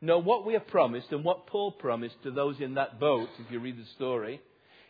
Now, 0.00 0.18
what 0.18 0.46
we 0.46 0.54
are 0.54 0.60
promised 0.60 1.08
and 1.10 1.24
what 1.24 1.48
Paul 1.48 1.72
promised 1.72 2.22
to 2.22 2.30
those 2.30 2.60
in 2.60 2.74
that 2.74 3.00
boat, 3.00 3.28
if 3.40 3.50
you 3.50 3.58
read 3.58 3.76
the 3.76 3.86
story, 3.96 4.40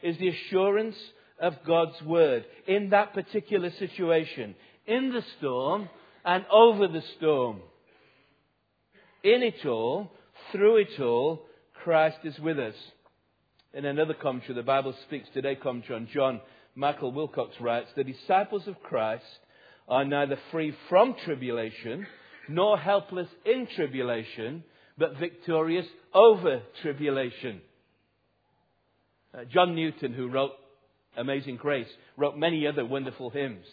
is 0.02 0.16
the 0.18 0.28
assurance 0.28 0.96
of 1.40 1.54
God's 1.66 2.00
word 2.02 2.44
in 2.66 2.90
that 2.90 3.14
particular 3.14 3.70
situation, 3.78 4.54
in 4.86 5.12
the 5.12 5.22
storm 5.38 5.88
and 6.24 6.44
over 6.50 6.88
the 6.88 7.02
storm. 7.16 7.60
In 9.22 9.42
it 9.42 9.66
all, 9.66 10.10
through 10.52 10.78
it 10.78 11.00
all, 11.00 11.42
Christ 11.84 12.18
is 12.24 12.38
with 12.38 12.58
us. 12.58 12.74
In 13.74 13.84
another 13.84 14.14
commentary, 14.14 14.54
the 14.54 14.62
Bible 14.62 14.94
speaks 15.06 15.28
today, 15.34 15.54
commentary 15.54 15.96
on 15.96 16.08
John, 16.12 16.40
Michael 16.74 17.12
Wilcock 17.12 17.50
writes, 17.60 17.88
the 17.96 18.04
disciples 18.04 18.66
of 18.66 18.82
Christ 18.82 19.24
are 19.88 20.04
neither 20.04 20.38
free 20.50 20.74
from 20.88 21.14
tribulation 21.24 22.06
nor 22.48 22.78
helpless 22.78 23.28
in 23.44 23.66
tribulation, 23.76 24.64
but 24.96 25.18
victorious 25.18 25.86
over 26.14 26.62
tribulation. 26.82 27.60
Uh, 29.34 29.44
John 29.44 29.74
Newton, 29.74 30.12
who 30.12 30.28
wrote 30.28 30.52
Amazing 31.16 31.56
Grace, 31.56 31.88
wrote 32.16 32.36
many 32.36 32.66
other 32.66 32.84
wonderful 32.84 33.30
hymns. 33.30 33.66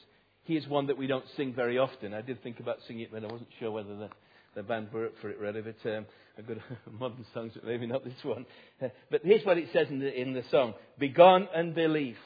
He 0.44 0.56
is 0.56 0.68
one 0.68 0.88
that 0.88 0.98
we 0.98 1.08
don't 1.08 1.26
sing 1.38 1.54
very 1.54 1.78
often. 1.78 2.14
I 2.14 2.22
did 2.22 2.44
think 2.44 2.60
about 2.60 2.78
singing 2.88 3.04
it, 3.04 3.12
but 3.12 3.24
I 3.24 3.32
wasn't 3.32 3.50
sure 3.60 3.72
whether 3.72 3.96
the, 3.96 4.10
the 4.56 4.64
band 4.64 4.92
were 4.92 5.08
up 5.08 5.14
for 5.22 5.30
it 5.30 5.40
really. 5.40 5.62
But 5.62 5.90
um, 5.90 6.06
I've 6.38 6.48
modern 7.00 7.26
songs, 7.34 7.54
but 7.56 7.66
maybe 7.66 7.88
not 7.88 8.04
this 8.04 8.14
one. 8.24 8.46
Uh, 8.82 8.90
but 9.10 9.22
here's 9.24 9.46
what 9.46 9.58
it 9.58 9.70
says 9.74 9.88
in 9.90 10.00
the, 10.00 10.14
in 10.14 10.34
the 10.34 10.44
song 10.52 10.74
Begone 11.00 11.48
unbelief. 11.56 12.18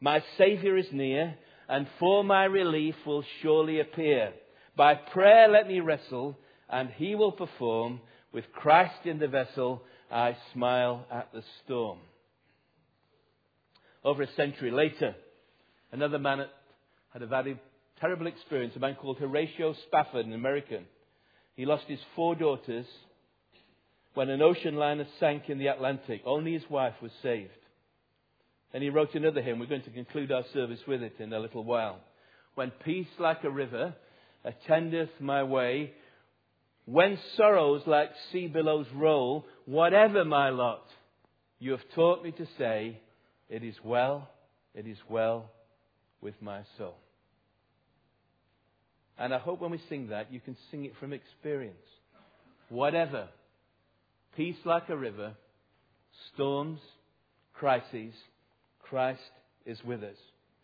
My 0.00 0.22
Saviour 0.38 0.78
is 0.78 0.86
near, 0.92 1.34
and 1.68 1.86
for 1.98 2.24
my 2.24 2.44
relief 2.44 2.94
will 3.04 3.24
surely 3.42 3.80
appear. 3.80 4.32
By 4.76 4.94
prayer 4.94 5.48
let 5.48 5.68
me 5.68 5.80
wrestle, 5.80 6.38
and 6.68 6.88
he 6.90 7.14
will 7.14 7.32
perform 7.32 8.00
With 8.32 8.44
Christ 8.52 9.06
in 9.06 9.18
the 9.18 9.28
vessel, 9.28 9.82
I 10.10 10.36
smile 10.52 11.06
at 11.10 11.32
the 11.32 11.42
storm. 11.64 11.98
Over 14.02 14.22
a 14.22 14.32
century 14.32 14.70
later, 14.70 15.14
another 15.92 16.18
man 16.18 16.46
had 17.12 17.22
a 17.22 17.26
very 17.26 17.60
terrible 18.00 18.26
experience, 18.26 18.74
a 18.76 18.78
man 18.78 18.94
called 18.94 19.18
Horatio 19.18 19.74
Spafford, 19.86 20.26
an 20.26 20.32
American. 20.32 20.86
He 21.54 21.66
lost 21.66 21.84
his 21.86 22.00
four 22.16 22.34
daughters 22.34 22.86
when 24.14 24.30
an 24.30 24.40
ocean 24.40 24.76
liner 24.76 25.06
sank 25.18 25.50
in 25.50 25.58
the 25.58 25.66
Atlantic. 25.66 26.22
Only 26.24 26.54
his 26.54 26.68
wife 26.70 26.94
was 27.02 27.12
saved. 27.22 27.50
And 28.72 28.82
he 28.82 28.88
wrote 28.88 29.14
another 29.14 29.42
hymn. 29.42 29.58
We're 29.58 29.66
going 29.66 29.82
to 29.82 29.90
conclude 29.90 30.32
our 30.32 30.44
service 30.52 30.80
with 30.86 31.02
it 31.02 31.14
in 31.18 31.32
a 31.32 31.38
little 31.38 31.64
while. 31.64 32.00
When 32.54 32.70
peace 32.70 33.08
like 33.18 33.44
a 33.44 33.50
river 33.50 33.94
attendeth 34.44 35.10
my 35.20 35.42
way, 35.42 35.92
when 36.86 37.18
sorrows 37.36 37.82
like 37.86 38.10
sea 38.32 38.46
billows 38.46 38.86
roll, 38.94 39.46
whatever 39.66 40.24
my 40.24 40.50
lot, 40.50 40.84
you 41.58 41.72
have 41.72 41.84
taught 41.94 42.24
me 42.24 42.32
to 42.32 42.46
say, 42.58 43.00
It 43.50 43.64
is 43.64 43.74
well, 43.84 44.30
it 44.74 44.86
is 44.86 44.96
well 45.08 45.50
with 46.20 46.40
my 46.40 46.62
soul. 46.78 46.94
And 49.18 49.34
I 49.34 49.38
hope 49.38 49.60
when 49.60 49.72
we 49.72 49.80
sing 49.88 50.08
that, 50.08 50.32
you 50.32 50.40
can 50.40 50.56
sing 50.70 50.84
it 50.84 50.92
from 51.00 51.12
experience. 51.12 51.76
Whatever, 52.68 53.28
peace 54.36 54.56
like 54.64 54.88
a 54.88 54.96
river, 54.96 55.34
storms, 56.32 56.80
crises, 57.52 58.14
Christ 58.82 59.20
is 59.66 59.78
with 59.84 60.04
us. 60.04 60.16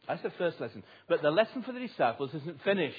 That's 0.08 0.22
the 0.22 0.32
first 0.38 0.60
lesson. 0.60 0.84
But 1.08 1.20
the 1.22 1.30
lesson 1.30 1.64
for 1.64 1.72
the 1.72 1.80
disciples 1.80 2.30
isn't 2.34 2.62
finished. 2.62 2.96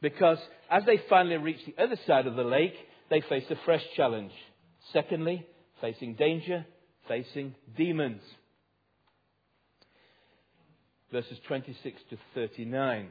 Because 0.00 0.38
as 0.70 0.84
they 0.86 1.00
finally 1.10 1.36
reach 1.36 1.60
the 1.66 1.82
other 1.82 1.98
side 2.06 2.26
of 2.26 2.36
the 2.36 2.44
lake, 2.44 2.74
they 3.10 3.22
face 3.22 3.44
a 3.50 3.56
fresh 3.64 3.82
challenge. 3.96 4.32
Secondly, 4.92 5.44
facing 5.80 6.14
danger, 6.14 6.64
facing 7.08 7.54
demons. 7.76 8.22
Verses 11.12 11.38
26 11.46 12.00
to 12.10 12.18
39. 12.34 13.08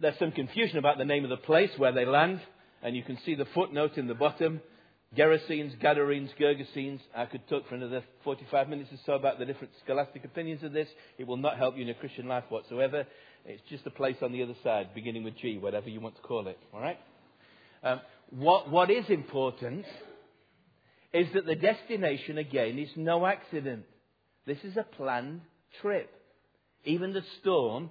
There's 0.00 0.18
some 0.18 0.32
confusion 0.32 0.78
about 0.78 0.98
the 0.98 1.04
name 1.04 1.24
of 1.24 1.30
the 1.30 1.36
place 1.36 1.70
where 1.76 1.92
they 1.92 2.04
land, 2.04 2.40
and 2.82 2.96
you 2.96 3.02
can 3.02 3.18
see 3.24 3.34
the 3.34 3.46
footnote 3.54 3.96
in 3.96 4.08
the 4.08 4.14
bottom. 4.14 4.60
Gerasenes, 5.16 5.78
Gadarenes, 5.78 6.30
Gergesenes. 6.40 7.00
I 7.14 7.26
could 7.26 7.46
talk 7.48 7.68
for 7.68 7.74
another 7.74 8.02
45 8.24 8.68
minutes 8.68 8.90
or 8.92 8.98
so 9.04 9.12
about 9.12 9.38
the 9.38 9.44
different 9.44 9.74
scholastic 9.84 10.24
opinions 10.24 10.62
of 10.62 10.72
this. 10.72 10.88
It 11.18 11.26
will 11.26 11.36
not 11.36 11.58
help 11.58 11.76
you 11.76 11.82
in 11.82 11.88
your 11.88 11.96
Christian 11.96 12.26
life 12.26 12.44
whatsoever. 12.48 13.06
It's 13.44 13.62
just 13.68 13.86
a 13.86 13.90
place 13.90 14.16
on 14.22 14.32
the 14.32 14.42
other 14.42 14.56
side, 14.64 14.94
beginning 14.94 15.24
with 15.24 15.36
G, 15.36 15.58
whatever 15.58 15.90
you 15.90 16.00
want 16.00 16.16
to 16.16 16.22
call 16.22 16.48
it. 16.48 16.58
All 16.72 16.80
right? 16.80 16.98
Um, 17.84 18.00
what, 18.30 18.70
what 18.70 18.90
is 18.90 19.04
important 19.08 19.84
is 21.12 21.26
that 21.34 21.46
the 21.46 21.54
destination, 21.54 22.38
again, 22.38 22.78
is 22.78 22.88
no 22.96 23.26
accident. 23.26 23.84
This 24.46 24.58
is 24.64 24.76
a 24.76 24.82
planned 24.82 25.42
trip. 25.80 26.10
Even 26.84 27.12
the 27.12 27.22
storm 27.40 27.90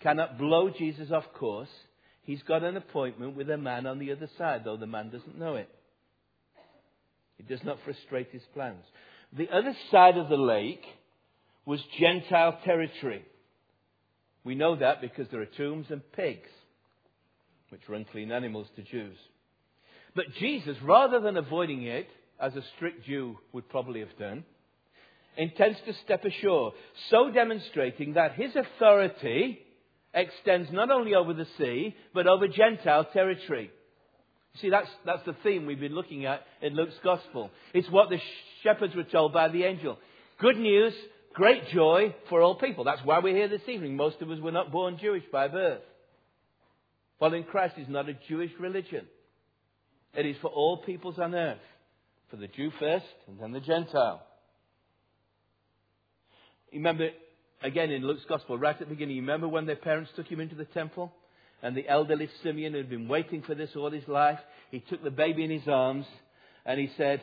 cannot 0.00 0.38
blow 0.38 0.70
Jesus 0.70 1.10
off 1.10 1.24
course. 1.34 1.68
He's 2.22 2.42
got 2.42 2.62
an 2.62 2.76
appointment 2.76 3.36
with 3.36 3.50
a 3.50 3.56
man 3.56 3.86
on 3.86 3.98
the 3.98 4.12
other 4.12 4.28
side, 4.38 4.62
though 4.64 4.76
the 4.76 4.86
man 4.86 5.10
doesn't 5.10 5.38
know 5.38 5.56
it. 5.56 5.68
It 7.38 7.48
does 7.48 7.62
not 7.64 7.78
frustrate 7.84 8.30
his 8.30 8.42
plans. 8.54 8.84
The 9.36 9.48
other 9.50 9.74
side 9.90 10.16
of 10.16 10.28
the 10.28 10.36
lake 10.36 10.84
was 11.64 11.80
Gentile 11.98 12.58
territory. 12.64 13.24
We 14.42 14.54
know 14.54 14.76
that 14.76 15.00
because 15.00 15.26
there 15.30 15.42
are 15.42 15.46
tombs 15.46 15.86
and 15.90 16.00
pigs, 16.12 16.48
which 17.68 17.82
are 17.88 17.94
unclean 17.94 18.32
animals 18.32 18.66
to 18.76 18.82
Jews. 18.82 19.16
But 20.14 20.32
Jesus, 20.40 20.76
rather 20.82 21.20
than 21.20 21.36
avoiding 21.36 21.82
it, 21.82 22.08
as 22.40 22.54
a 22.54 22.62
strict 22.76 23.04
Jew 23.06 23.38
would 23.52 23.68
probably 23.68 24.00
have 24.00 24.16
done, 24.18 24.44
intends 25.36 25.78
to 25.86 25.92
step 26.04 26.24
ashore, 26.24 26.72
so 27.10 27.30
demonstrating 27.30 28.14
that 28.14 28.34
his 28.34 28.50
authority 28.56 29.60
extends 30.14 30.70
not 30.72 30.90
only 30.90 31.14
over 31.14 31.32
the 31.32 31.46
sea, 31.58 31.94
but 32.14 32.26
over 32.26 32.48
Gentile 32.48 33.06
territory. 33.12 33.70
See, 34.60 34.70
that's, 34.70 34.88
that's 35.04 35.24
the 35.24 35.36
theme 35.42 35.66
we've 35.66 35.78
been 35.78 35.94
looking 35.94 36.26
at 36.26 36.42
in 36.62 36.74
Luke's 36.74 36.98
Gospel. 37.04 37.50
It's 37.74 37.90
what 37.90 38.10
the 38.10 38.18
shepherds 38.62 38.94
were 38.94 39.04
told 39.04 39.32
by 39.32 39.48
the 39.48 39.64
angel. 39.64 39.98
Good 40.40 40.56
news, 40.56 40.94
great 41.34 41.68
joy 41.68 42.14
for 42.28 42.40
all 42.40 42.56
people. 42.56 42.84
That's 42.84 43.04
why 43.04 43.20
we're 43.20 43.36
here 43.36 43.48
this 43.48 43.68
evening. 43.68 43.96
Most 43.96 44.20
of 44.20 44.30
us 44.30 44.40
were 44.40 44.52
not 44.52 44.72
born 44.72 44.98
Jewish 45.00 45.24
by 45.30 45.48
birth. 45.48 45.82
Following 47.20 47.44
Christ 47.44 47.74
is 47.78 47.88
not 47.88 48.08
a 48.08 48.14
Jewish 48.28 48.52
religion. 48.58 49.06
It 50.14 50.26
is 50.26 50.36
for 50.40 50.48
all 50.48 50.78
peoples 50.78 51.18
on 51.18 51.34
earth. 51.34 51.58
For 52.30 52.36
the 52.36 52.48
Jew 52.48 52.70
first, 52.78 53.06
and 53.26 53.40
then 53.40 53.52
the 53.52 53.60
Gentile. 53.60 54.22
You 56.70 56.80
remember, 56.80 57.08
again 57.62 57.90
in 57.90 58.06
Luke's 58.06 58.26
Gospel, 58.28 58.58
right 58.58 58.74
at 58.74 58.80
the 58.80 58.94
beginning, 58.94 59.16
you 59.16 59.22
remember 59.22 59.48
when 59.48 59.64
their 59.64 59.76
parents 59.76 60.10
took 60.14 60.26
him 60.26 60.40
into 60.40 60.54
the 60.54 60.66
temple? 60.66 61.12
And 61.62 61.76
the 61.76 61.88
elderly 61.88 62.28
Simeon 62.42 62.72
who 62.72 62.78
had 62.78 62.90
been 62.90 63.08
waiting 63.08 63.42
for 63.42 63.54
this 63.54 63.70
all 63.74 63.90
his 63.90 64.06
life. 64.06 64.38
He 64.70 64.80
took 64.80 65.02
the 65.02 65.10
baby 65.10 65.42
in 65.42 65.50
his 65.50 65.66
arms 65.66 66.06
and 66.66 66.78
he 66.78 66.90
said, 66.96 67.22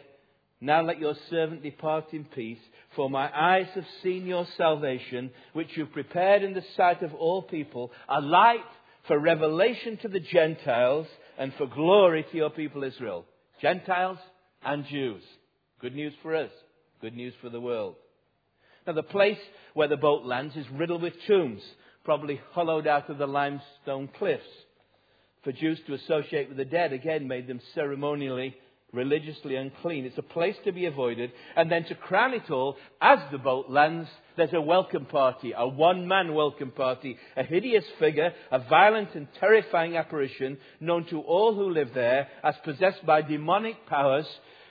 Now 0.60 0.82
let 0.82 1.00
your 1.00 1.16
servant 1.30 1.62
depart 1.62 2.12
in 2.12 2.26
peace, 2.26 2.60
for 2.96 3.10
my 3.10 3.30
eyes 3.34 3.68
have 3.76 3.86
seen 4.02 4.26
your 4.26 4.48
salvation, 4.58 5.30
which 5.54 5.70
you've 5.76 5.94
prepared 5.94 6.44
in 6.44 6.54
the 6.54 6.66
sight 6.76 7.04
of 7.04 7.14
all 7.14 7.44
people, 7.44 7.92
a 8.10 8.20
light 8.20 8.66
for 9.08 9.20
revelation 9.20 9.98
to 10.02 10.08
the 10.08 10.20
Gentiles 10.20 11.08
and 11.38 11.54
for 11.54 11.68
glory 11.68 12.26
to 12.32 12.38
your 12.38 12.50
people 12.50 12.84
Israel. 12.84 13.26
Gentiles 13.62 14.18
and 14.66 14.86
Jews. 14.86 15.24
Good 15.80 15.96
news 15.96 16.14
for 16.22 16.36
us. 16.36 16.52
Good 17.02 17.16
news 17.16 17.34
for 17.42 17.50
the 17.50 17.62
world. 17.62 17.96
Now 18.88 18.94
the 18.94 19.04
place 19.04 19.40
where 19.74 19.88
the 19.88 19.98
boat 19.98 20.26
lands 20.26 20.56
is 20.56 20.66
riddled 20.72 21.02
with 21.02 21.14
tombs 21.28 21.62
probably 22.04 22.40
hollowed 22.52 22.88
out 22.88 23.10
of 23.10 23.18
the 23.18 23.28
limestone 23.28 24.10
cliffs. 24.18 24.44
For 25.44 25.52
Jews 25.52 25.80
to 25.88 25.94
associate 25.94 26.48
with 26.48 26.58
the 26.58 26.66
dead 26.66 26.94
again 26.94 27.28
made 27.28 27.48
them 27.48 27.62
ceremonially, 27.74 28.56
religiously 28.94 29.56
unclean. 29.56 30.06
It's 30.06 30.18
a 30.18 30.24
place 30.24 30.56
to 30.64 30.72
be 30.72 30.86
avoided. 30.86 31.32
And 31.56 31.72
then 31.72 31.84
to 31.86 31.96
crown 31.96 32.34
it 32.34 32.50
all, 32.50 32.78
as 33.02 33.20
the 33.32 33.38
boat 33.38 33.70
lands, 33.70 34.10
there's 34.38 34.54
a 34.54 34.62
welcome 34.62 35.06
party, 35.06 35.54
a 35.56 35.68
one 35.68 36.08
man 36.08 36.34
welcome 36.34 36.72
party, 36.72 37.18
a 37.36 37.44
hideous 37.44 37.86
figure, 38.00 38.34
a 38.52 38.60
violent 38.60 39.16
and 39.16 39.28
terrifying 39.40 39.98
apparition 39.98 40.58
known 40.80 41.06
to 41.08 41.22
all 41.22 41.54
who 41.54 41.70
live 41.70 41.94
there 41.94 42.28
as 42.44 42.56
possessed 42.64 43.06
by 43.06 43.22
demonic 43.22 43.86
powers 43.88 44.28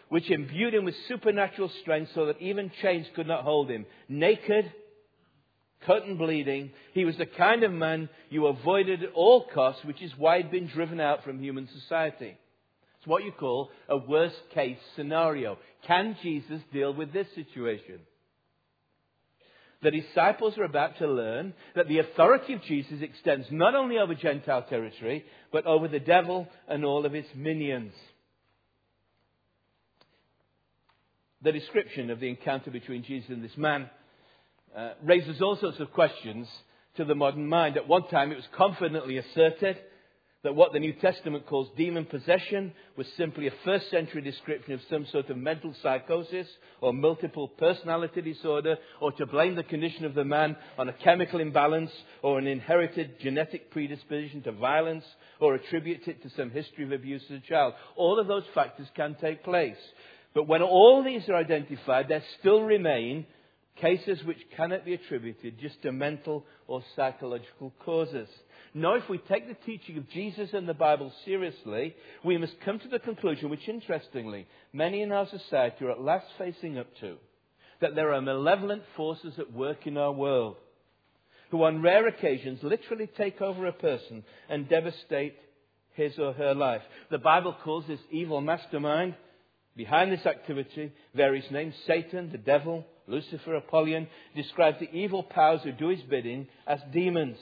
which 0.08 0.30
imbued 0.30 0.74
him 0.74 0.84
with 0.84 0.94
supernatural 1.08 1.70
strength 1.80 2.10
so 2.14 2.26
that 2.26 2.40
even 2.40 2.70
chains 2.82 3.06
could 3.16 3.26
not 3.26 3.42
hold 3.42 3.70
him. 3.70 3.86
Naked, 4.08 4.70
cut 5.86 6.04
and 6.04 6.18
bleeding. 6.18 6.70
He 6.92 7.04
was 7.04 7.16
the 7.16 7.26
kind 7.26 7.62
of 7.62 7.72
man 7.72 8.08
you 8.30 8.46
avoided 8.46 9.02
at 9.02 9.12
all 9.14 9.46
costs, 9.52 9.84
which 9.84 10.02
is 10.02 10.12
why 10.16 10.36
he'd 10.36 10.50
been 10.50 10.68
driven 10.68 11.00
out 11.00 11.24
from 11.24 11.40
human 11.40 11.68
society. 11.80 12.36
It's 13.04 13.10
what 13.10 13.24
you 13.24 13.32
call 13.32 13.70
a 13.86 13.98
worst 13.98 14.40
case 14.54 14.78
scenario. 14.96 15.58
Can 15.86 16.16
Jesus 16.22 16.62
deal 16.72 16.94
with 16.94 17.12
this 17.12 17.26
situation? 17.34 18.00
The 19.82 19.90
disciples 19.90 20.56
are 20.56 20.64
about 20.64 20.96
to 21.00 21.06
learn 21.06 21.52
that 21.74 21.86
the 21.86 21.98
authority 21.98 22.54
of 22.54 22.62
Jesus 22.62 23.02
extends 23.02 23.46
not 23.50 23.74
only 23.74 23.98
over 23.98 24.14
Gentile 24.14 24.62
territory, 24.62 25.26
but 25.52 25.66
over 25.66 25.86
the 25.86 26.00
devil 26.00 26.48
and 26.66 26.82
all 26.82 27.04
of 27.04 27.12
his 27.12 27.26
minions. 27.36 27.92
The 31.42 31.52
description 31.52 32.08
of 32.08 32.20
the 32.20 32.30
encounter 32.30 32.70
between 32.70 33.04
Jesus 33.04 33.28
and 33.28 33.44
this 33.44 33.58
man 33.58 33.90
uh, 34.74 34.92
raises 35.02 35.42
all 35.42 35.58
sorts 35.58 35.78
of 35.78 35.92
questions 35.92 36.48
to 36.96 37.04
the 37.04 37.14
modern 37.14 37.46
mind. 37.46 37.76
At 37.76 37.86
one 37.86 38.08
time, 38.08 38.32
it 38.32 38.36
was 38.36 38.48
confidently 38.56 39.18
asserted 39.18 39.76
that 40.44 40.54
what 40.54 40.74
the 40.74 40.78
New 40.78 40.92
Testament 40.92 41.46
calls 41.46 41.70
demon 41.74 42.04
possession 42.04 42.72
was 42.96 43.06
simply 43.16 43.46
a 43.46 43.52
first 43.64 43.90
century 43.90 44.20
description 44.20 44.74
of 44.74 44.80
some 44.90 45.06
sort 45.06 45.30
of 45.30 45.38
mental 45.38 45.74
psychosis 45.82 46.46
or 46.82 46.92
multiple 46.92 47.48
personality 47.48 48.20
disorder, 48.20 48.76
or 49.00 49.10
to 49.12 49.24
blame 49.24 49.54
the 49.54 49.62
condition 49.62 50.04
of 50.04 50.14
the 50.14 50.24
man 50.24 50.54
on 50.76 50.88
a 50.88 50.92
chemical 50.92 51.40
imbalance 51.40 51.90
or 52.22 52.38
an 52.38 52.46
inherited 52.46 53.18
genetic 53.20 53.70
predisposition 53.70 54.42
to 54.42 54.52
violence, 54.52 55.04
or 55.40 55.54
attribute 55.54 56.06
it 56.06 56.22
to 56.22 56.30
some 56.36 56.50
history 56.50 56.84
of 56.84 56.92
abuse 56.92 57.22
as 57.30 57.38
a 57.38 57.48
child. 57.48 57.72
All 57.96 58.20
of 58.20 58.26
those 58.26 58.44
factors 58.54 58.86
can 58.94 59.16
take 59.20 59.42
place. 59.44 59.76
But 60.34 60.46
when 60.46 60.60
all 60.60 61.02
these 61.02 61.26
are 61.30 61.36
identified, 61.36 62.08
there 62.08 62.22
still 62.38 62.60
remain 62.60 63.24
cases 63.80 64.22
which 64.24 64.38
cannot 64.56 64.84
be 64.84 64.94
attributed 64.94 65.58
just 65.58 65.80
to 65.82 65.90
mental 65.90 66.44
or 66.66 66.82
psychological 66.94 67.72
causes. 67.84 68.28
Now, 68.76 68.94
if 68.94 69.08
we 69.08 69.18
take 69.18 69.46
the 69.46 69.54
teaching 69.64 69.98
of 69.98 70.10
Jesus 70.10 70.50
and 70.52 70.68
the 70.68 70.74
Bible 70.74 71.12
seriously, 71.24 71.94
we 72.24 72.38
must 72.38 72.60
come 72.64 72.80
to 72.80 72.88
the 72.88 72.98
conclusion, 72.98 73.48
which 73.48 73.68
interestingly, 73.68 74.48
many 74.72 75.00
in 75.00 75.12
our 75.12 75.28
society 75.28 75.84
are 75.84 75.92
at 75.92 76.00
last 76.00 76.26
facing 76.38 76.76
up 76.76 76.88
to, 77.00 77.16
that 77.80 77.94
there 77.94 78.12
are 78.12 78.20
malevolent 78.20 78.82
forces 78.96 79.34
at 79.38 79.52
work 79.52 79.86
in 79.86 79.96
our 79.96 80.12
world 80.12 80.56
who, 81.50 81.62
on 81.62 81.82
rare 81.82 82.08
occasions, 82.08 82.58
literally 82.64 83.08
take 83.16 83.40
over 83.40 83.66
a 83.66 83.72
person 83.72 84.24
and 84.48 84.68
devastate 84.68 85.36
his 85.92 86.18
or 86.18 86.32
her 86.32 86.52
life. 86.52 86.82
The 87.12 87.18
Bible 87.18 87.56
calls 87.62 87.84
this 87.86 88.00
evil 88.10 88.40
mastermind 88.40 89.14
behind 89.76 90.10
this 90.10 90.26
activity 90.26 90.92
various 91.14 91.48
names 91.52 91.74
Satan, 91.86 92.32
the 92.32 92.38
devil, 92.38 92.84
Lucifer, 93.06 93.54
Apollyon, 93.54 94.08
describes 94.34 94.80
the 94.80 94.90
evil 94.92 95.22
powers 95.22 95.60
who 95.62 95.70
do 95.70 95.90
his 95.90 96.02
bidding 96.02 96.48
as 96.66 96.80
demons. 96.92 97.36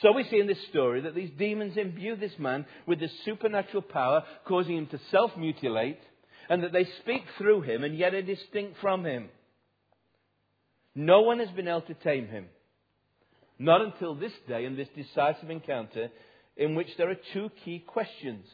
So 0.00 0.12
we 0.12 0.24
see 0.24 0.40
in 0.40 0.46
this 0.46 0.62
story 0.70 1.02
that 1.02 1.14
these 1.14 1.30
demons 1.38 1.76
imbue 1.76 2.16
this 2.16 2.38
man 2.38 2.64
with 2.86 2.98
this 2.98 3.12
supernatural 3.24 3.82
power, 3.82 4.24
causing 4.46 4.78
him 4.78 4.86
to 4.86 5.00
self 5.10 5.36
mutilate, 5.36 6.00
and 6.48 6.62
that 6.62 6.72
they 6.72 6.86
speak 7.02 7.22
through 7.38 7.62
him 7.62 7.84
and 7.84 7.96
yet 7.96 8.14
are 8.14 8.22
distinct 8.22 8.78
from 8.80 9.04
him. 9.04 9.28
No 10.94 11.22
one 11.22 11.38
has 11.38 11.50
been 11.50 11.68
able 11.68 11.82
to 11.82 11.94
tame 11.94 12.26
him. 12.26 12.46
Not 13.58 13.80
until 13.80 14.14
this 14.14 14.32
day 14.48 14.64
and 14.64 14.76
this 14.76 14.88
decisive 14.96 15.50
encounter, 15.50 16.08
in 16.56 16.74
which 16.74 16.88
there 16.96 17.10
are 17.10 17.16
two 17.32 17.50
key 17.64 17.78
questions. 17.78 18.46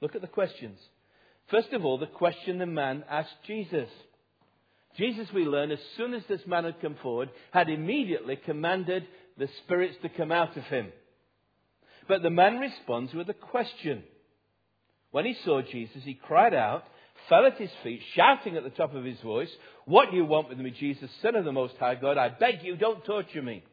Look 0.00 0.14
at 0.14 0.20
the 0.20 0.26
questions. 0.26 0.78
First 1.50 1.72
of 1.72 1.84
all, 1.84 1.98
the 1.98 2.06
question 2.06 2.58
the 2.58 2.66
man 2.66 3.04
asked 3.08 3.34
Jesus. 3.46 3.88
Jesus, 4.96 5.28
we 5.34 5.44
learn, 5.44 5.70
as 5.70 5.78
soon 5.96 6.14
as 6.14 6.22
this 6.28 6.40
man 6.46 6.64
had 6.64 6.80
come 6.80 6.96
forward, 7.02 7.30
had 7.50 7.68
immediately 7.68 8.36
commanded 8.36 9.06
the 9.38 9.48
spirits 9.64 9.96
to 10.02 10.08
come 10.08 10.32
out 10.32 10.56
of 10.56 10.64
him. 10.64 10.88
But 12.08 12.22
the 12.22 12.30
man 12.30 12.58
responds 12.58 13.12
with 13.12 13.28
a 13.28 13.34
question. 13.34 14.02
When 15.10 15.24
he 15.24 15.36
saw 15.44 15.62
Jesus, 15.62 16.02
he 16.04 16.14
cried 16.14 16.54
out, 16.54 16.84
fell 17.28 17.46
at 17.46 17.58
his 17.58 17.70
feet, 17.82 18.00
shouting 18.14 18.56
at 18.56 18.64
the 18.64 18.70
top 18.70 18.94
of 18.94 19.04
his 19.04 19.20
voice, 19.20 19.50
What 19.84 20.10
do 20.10 20.16
you 20.16 20.24
want 20.24 20.48
with 20.48 20.58
me, 20.58 20.70
Jesus, 20.70 21.10
Son 21.22 21.34
of 21.34 21.44
the 21.44 21.52
Most 21.52 21.74
High 21.78 21.94
God? 21.94 22.18
I 22.18 22.28
beg 22.28 22.62
you, 22.62 22.76
don't 22.76 23.04
torture 23.04 23.42
me. 23.42 23.64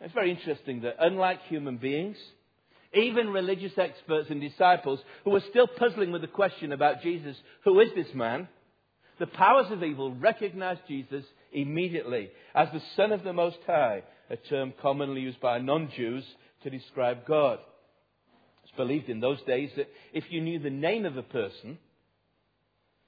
It's 0.00 0.14
very 0.14 0.30
interesting 0.30 0.82
that 0.82 0.96
unlike 1.00 1.42
human 1.48 1.76
beings, 1.76 2.16
even 2.94 3.30
religious 3.30 3.76
experts 3.76 4.30
and 4.30 4.40
disciples 4.40 5.00
who 5.24 5.30
were 5.30 5.42
still 5.50 5.66
puzzling 5.66 6.12
with 6.12 6.22
the 6.22 6.28
question 6.28 6.72
about 6.72 7.02
Jesus, 7.02 7.36
who 7.64 7.80
is 7.80 7.88
this 7.94 8.14
man? 8.14 8.48
The 9.18 9.26
powers 9.26 9.70
of 9.70 9.82
evil 9.82 10.14
recognized 10.14 10.80
Jesus 10.86 11.24
immediately 11.52 12.30
as 12.54 12.68
the 12.72 12.82
Son 12.96 13.12
of 13.12 13.24
the 13.24 13.32
Most 13.32 13.58
High, 13.66 14.02
a 14.30 14.36
term 14.36 14.72
commonly 14.80 15.22
used 15.22 15.40
by 15.40 15.58
non 15.58 15.90
Jews 15.96 16.24
to 16.62 16.70
describe 16.70 17.26
God. 17.26 17.58
It's 18.64 18.76
believed 18.76 19.08
in 19.08 19.20
those 19.20 19.40
days 19.46 19.70
that 19.76 19.88
if 20.12 20.24
you 20.30 20.40
knew 20.40 20.58
the 20.58 20.70
name 20.70 21.06
of 21.06 21.16
a 21.16 21.22
person, 21.22 21.78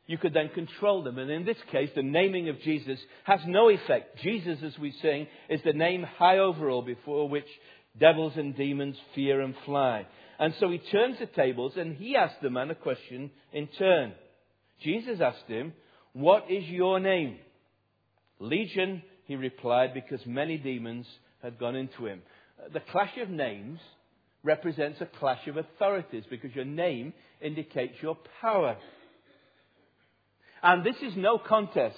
you 0.06 0.18
could 0.18 0.34
then 0.34 0.48
control 0.48 1.02
them. 1.02 1.18
And 1.18 1.30
in 1.30 1.44
this 1.44 1.58
case, 1.70 1.90
the 1.94 2.02
naming 2.02 2.48
of 2.48 2.60
Jesus 2.62 2.98
has 3.24 3.40
no 3.46 3.68
effect. 3.68 4.18
Jesus, 4.22 4.58
as 4.64 4.76
we 4.78 4.92
sing, 5.02 5.28
is 5.48 5.60
the 5.64 5.72
name 5.72 6.02
high 6.02 6.38
over 6.38 6.68
all 6.68 6.82
before 6.82 7.28
which 7.28 7.46
devils 7.98 8.32
and 8.36 8.56
demons 8.56 8.96
fear 9.14 9.40
and 9.40 9.54
fly. 9.64 10.06
And 10.38 10.54
so 10.58 10.70
he 10.70 10.78
turns 10.78 11.18
the 11.18 11.26
tables 11.26 11.74
and 11.76 11.96
he 11.96 12.16
asks 12.16 12.38
the 12.42 12.50
man 12.50 12.70
a 12.70 12.74
question 12.74 13.30
in 13.52 13.68
turn. 13.78 14.14
Jesus 14.82 15.20
asked 15.20 15.46
him, 15.46 15.74
What 16.12 16.50
is 16.50 16.64
your 16.64 16.98
name? 16.98 17.36
Legion, 18.40 19.02
he 19.26 19.36
replied, 19.36 19.94
because 19.94 20.24
many 20.26 20.58
demons 20.58 21.06
had 21.42 21.58
gone 21.58 21.76
into 21.76 22.06
him. 22.06 22.22
Uh, 22.58 22.68
the 22.72 22.80
clash 22.80 23.16
of 23.22 23.28
names 23.28 23.78
represents 24.42 25.00
a 25.00 25.06
clash 25.06 25.46
of 25.46 25.56
authorities 25.56 26.24
because 26.28 26.54
your 26.54 26.64
name 26.64 27.12
indicates 27.40 27.94
your 28.02 28.16
power. 28.40 28.76
And 30.62 30.84
this 30.84 30.96
is 31.02 31.12
no 31.16 31.38
contest. 31.38 31.96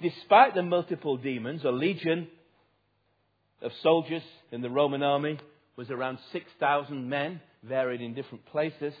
Despite 0.00 0.54
the 0.54 0.62
multiple 0.62 1.16
demons, 1.16 1.64
a 1.64 1.70
legion 1.70 2.28
of 3.62 3.72
soldiers 3.82 4.22
in 4.52 4.60
the 4.60 4.70
Roman 4.70 5.02
army 5.02 5.38
was 5.76 5.90
around 5.90 6.18
6,000 6.32 7.08
men, 7.08 7.40
varied 7.62 8.00
in 8.00 8.14
different 8.14 8.44
places. 8.46 8.92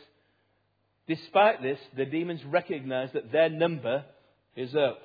Despite 1.06 1.62
this, 1.62 1.78
the 1.96 2.06
demons 2.06 2.40
recognize 2.46 3.10
that 3.12 3.30
their 3.30 3.50
number 3.50 4.04
is 4.56 4.74
up. 4.74 4.98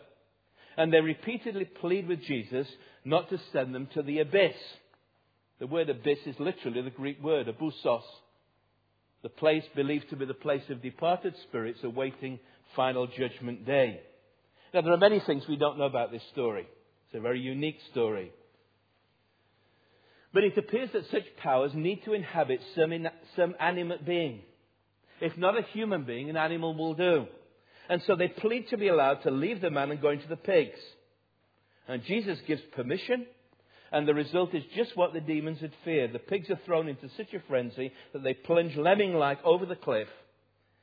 And 0.80 0.94
they 0.94 1.02
repeatedly 1.02 1.66
plead 1.66 2.08
with 2.08 2.24
Jesus 2.24 2.66
not 3.04 3.30
to 3.30 3.40
send 3.52 3.76
them 3.76 3.90
to 3.96 4.02
the 4.02 4.20
abyss. 4.20 4.56
The 5.60 5.68
word 5.68 5.90
abyss 5.90 6.20
is 6.26 6.40
literally 6.40 6.82
the 6.82 6.90
Greek 6.90 7.22
word, 7.22 7.48
abyssos, 7.48 8.02
the 9.22 9.28
place 9.28 9.66
believed 9.76 10.10
to 10.10 10.16
be 10.16 10.24
the 10.24 10.34
place 10.34 10.64
of 10.70 10.82
departed 10.82 11.36
spirits 11.44 11.80
awaiting 11.84 12.40
final 12.78 13.08
judgment 13.08 13.66
day. 13.66 14.00
Now, 14.74 14.80
there 14.80 14.94
are 14.94 14.98
many 14.98 15.20
things 15.20 15.44
we 15.50 15.58
don't 15.58 15.78
know 15.78 15.84
about 15.84 16.14
this 16.14 16.24
story. 16.32 16.66
It's 17.08 17.18
a 17.18 17.20
very 17.20 17.42
unique 17.42 17.80
story. 17.92 18.32
But 20.34 20.46
it 20.46 20.58
appears 20.58 20.92
that 20.94 21.12
such 21.12 21.26
powers 21.44 21.72
need 21.76 22.06
to 22.06 22.14
inhabit 22.14 22.62
some, 22.74 22.94
in, 22.94 23.10
some 23.36 23.54
animate 23.60 24.06
being. 24.06 24.44
If 25.20 25.38
not 25.38 25.58
a 25.58 25.64
human 25.74 26.06
being, 26.06 26.30
an 26.30 26.38
animal 26.38 26.74
will 26.74 26.94
do. 26.94 27.26
And 27.90 28.04
so 28.06 28.16
they 28.16 28.28
plead 28.28 28.70
to 28.70 28.78
be 28.78 28.88
allowed 28.88 29.24
to 29.24 29.32
leave 29.32 29.62
the 29.62 29.72
man 29.72 29.90
and 29.90 30.00
go 30.00 30.12
into 30.12 30.28
the 30.28 30.38
pigs. 30.38 30.80
And 31.88 32.04
Jesus 32.04 32.38
gives 32.48 32.62
permission, 32.76 33.26
and 33.92 34.08
the 34.08 34.14
result 34.14 34.54
is 34.54 34.64
just 34.76 34.96
what 34.96 35.12
the 35.12 35.20
demons 35.20 35.60
had 35.60 35.74
feared. 35.84 36.14
The 36.14 36.20
pigs 36.20 36.52
are 36.52 36.60
thrown 36.68 36.88
into 36.88 37.10
such 37.18 37.34
a 37.34 37.42
frenzy 37.48 37.92
that 38.14 38.24
they 38.24 38.36
plunge 38.36 38.76
lemming 38.76 39.16
like 39.16 39.44
over 39.44 39.66
the 39.66 39.76
cliff 39.76 40.08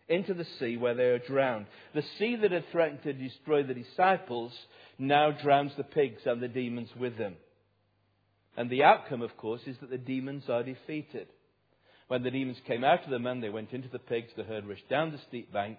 into 0.09 0.35
the 0.35 0.47
sea 0.59 0.77
where 0.77 0.95
they 0.95 1.05
are 1.05 1.21
drowned. 1.21 1.67
The 1.95 2.03
sea 2.19 2.37
that 2.37 2.51
had 2.51 2.65
threatened 2.73 3.05
to 3.05 3.13
destroy 3.13 3.63
the 3.63 3.75
disciples 3.75 4.53
now 4.99 5.31
drowns 5.31 5.73
the 5.77 5.85
pigs 5.85 6.23
and 6.27 6.41
the 6.41 6.49
demons 6.49 6.91
with 6.99 7.17
them. 7.17 7.37
And 8.57 8.69
the 8.69 8.83
outcome, 8.83 9.23
of 9.23 9.37
course, 9.37 9.61
is 9.67 9.77
that 9.81 9.91
the 9.91 9.99
demons 9.99 10.45
are 10.49 10.65
defeated. 10.65 11.29
When 12.09 12.25
the 12.25 12.31
demons 12.33 12.59
came 12.67 12.83
out 12.83 13.05
of 13.05 13.11
the 13.11 13.19
man, 13.19 13.41
they 13.41 13.49
went 13.49 13.73
into 13.73 13.89
the 13.89 13.99
pigs. 13.99 14.33
The 14.37 14.45
herd 14.45 14.67
rushed 14.67 14.89
down 14.89 15.13
the 15.13 15.21
steep 15.29 15.53
bank 15.53 15.79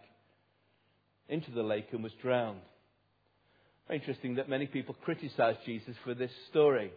into 1.29 1.51
the 1.51 1.63
lake 1.63 1.87
and 1.91 2.03
was 2.03 2.13
drowned. 2.21 2.61
Very 3.87 3.99
interesting 3.99 4.35
that 4.35 4.49
many 4.49 4.65
people 4.65 4.95
criticize 5.03 5.55
Jesus 5.65 5.95
for 6.03 6.13
this 6.13 6.31
story. 6.49 6.91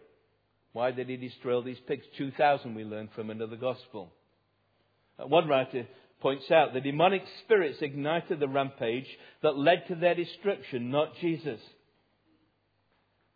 Why 0.73 0.91
did 0.91 1.09
he 1.09 1.17
destroy 1.17 1.61
these 1.61 1.79
pigs? 1.87 2.03
2,000 2.17 2.75
we 2.75 2.83
learn 2.83 3.09
from 3.15 3.29
another 3.29 3.55
gospel. 3.55 4.11
Uh, 5.19 5.27
one 5.27 5.47
writer 5.47 5.85
points 6.21 6.49
out 6.51 6.73
the 6.73 6.81
demonic 6.81 7.23
spirits 7.43 7.79
ignited 7.81 8.39
the 8.39 8.47
rampage 8.47 9.07
that 9.41 9.57
led 9.57 9.87
to 9.87 9.95
their 9.95 10.15
destruction, 10.15 10.91
not 10.91 11.15
Jesus. 11.19 11.59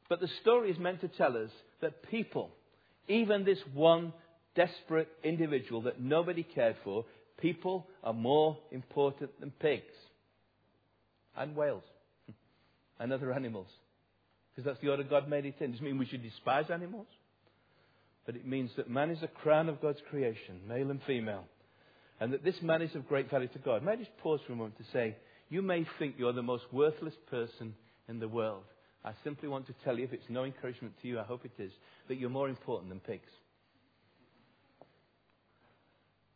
But 0.08 0.19
the 0.19 0.29
story 0.41 0.71
is 0.71 0.77
meant 0.77 1.01
to 1.01 1.08
tell 1.08 1.36
us 1.36 1.49
that 1.81 2.10
people, 2.10 2.51
even 3.08 3.43
this 3.43 3.60
one 3.73 4.13
desperate 4.55 5.10
individual 5.23 5.81
that 5.81 5.99
nobody 5.99 6.43
cared 6.43 6.77
for, 6.84 7.05
people 7.39 7.88
are 8.03 8.13
more 8.13 8.58
important 8.71 9.38
than 9.39 9.51
pigs 9.51 9.84
and 11.38 11.56
whales 11.56 11.84
and 13.00 13.12
other 13.12 13.34
animals. 13.34 13.67
Because 14.52 14.65
that's 14.65 14.82
the 14.82 14.89
order 14.89 15.04
God 15.04 15.28
made 15.28 15.45
it 15.45 15.56
in. 15.60 15.71
Doesn't 15.71 15.86
mean 15.86 15.98
we 15.98 16.06
should 16.06 16.24
despise 16.24 16.65
animals, 16.71 17.08
but 18.26 18.36
it 18.36 18.48
means 18.48 18.71
that 18.78 18.89
man 18.89 19.10
is 19.10 19.21
a 19.21 19.28
crown 19.28 19.69
of 19.69 19.82
God's 19.82 20.00
creation, 20.10 20.62
male 20.67 20.89
and 20.91 21.02
female 21.06 21.45
and 22.19 22.32
that 22.34 22.43
this 22.43 22.62
man 22.62 22.82
is 22.82 22.95
of 22.95 23.08
great 23.08 23.30
value 23.30 23.48
to 23.50 23.60
God. 23.60 23.84
May 23.84 23.93
I 23.93 23.98
just 23.98 24.17
pause 24.17 24.39
for 24.45 24.54
a 24.54 24.56
moment 24.56 24.78
to 24.78 24.86
say, 24.93 25.15
you 25.50 25.62
may 25.62 25.86
think 26.00 26.15
you're 26.17 26.34
the 26.34 26.41
most 26.41 26.63
worthless 26.71 27.13
person 27.30 27.76
in 28.08 28.19
the 28.19 28.28
world. 28.28 28.63
I 29.04 29.12
simply 29.24 29.50
want 29.50 29.67
to 29.67 29.76
tell 29.84 29.98
you, 29.98 30.06
if 30.06 30.13
it's 30.13 30.30
no 30.30 30.43
encouragement 30.43 30.93
to 31.02 31.08
you, 31.08 31.19
I 31.19 31.24
hope 31.24 31.45
it 31.45 31.62
is, 31.62 31.71
that 32.08 32.15
you're 32.15 32.30
more 32.30 32.50
important 32.50 32.89
than 32.89 33.00
pigs. 33.00 33.30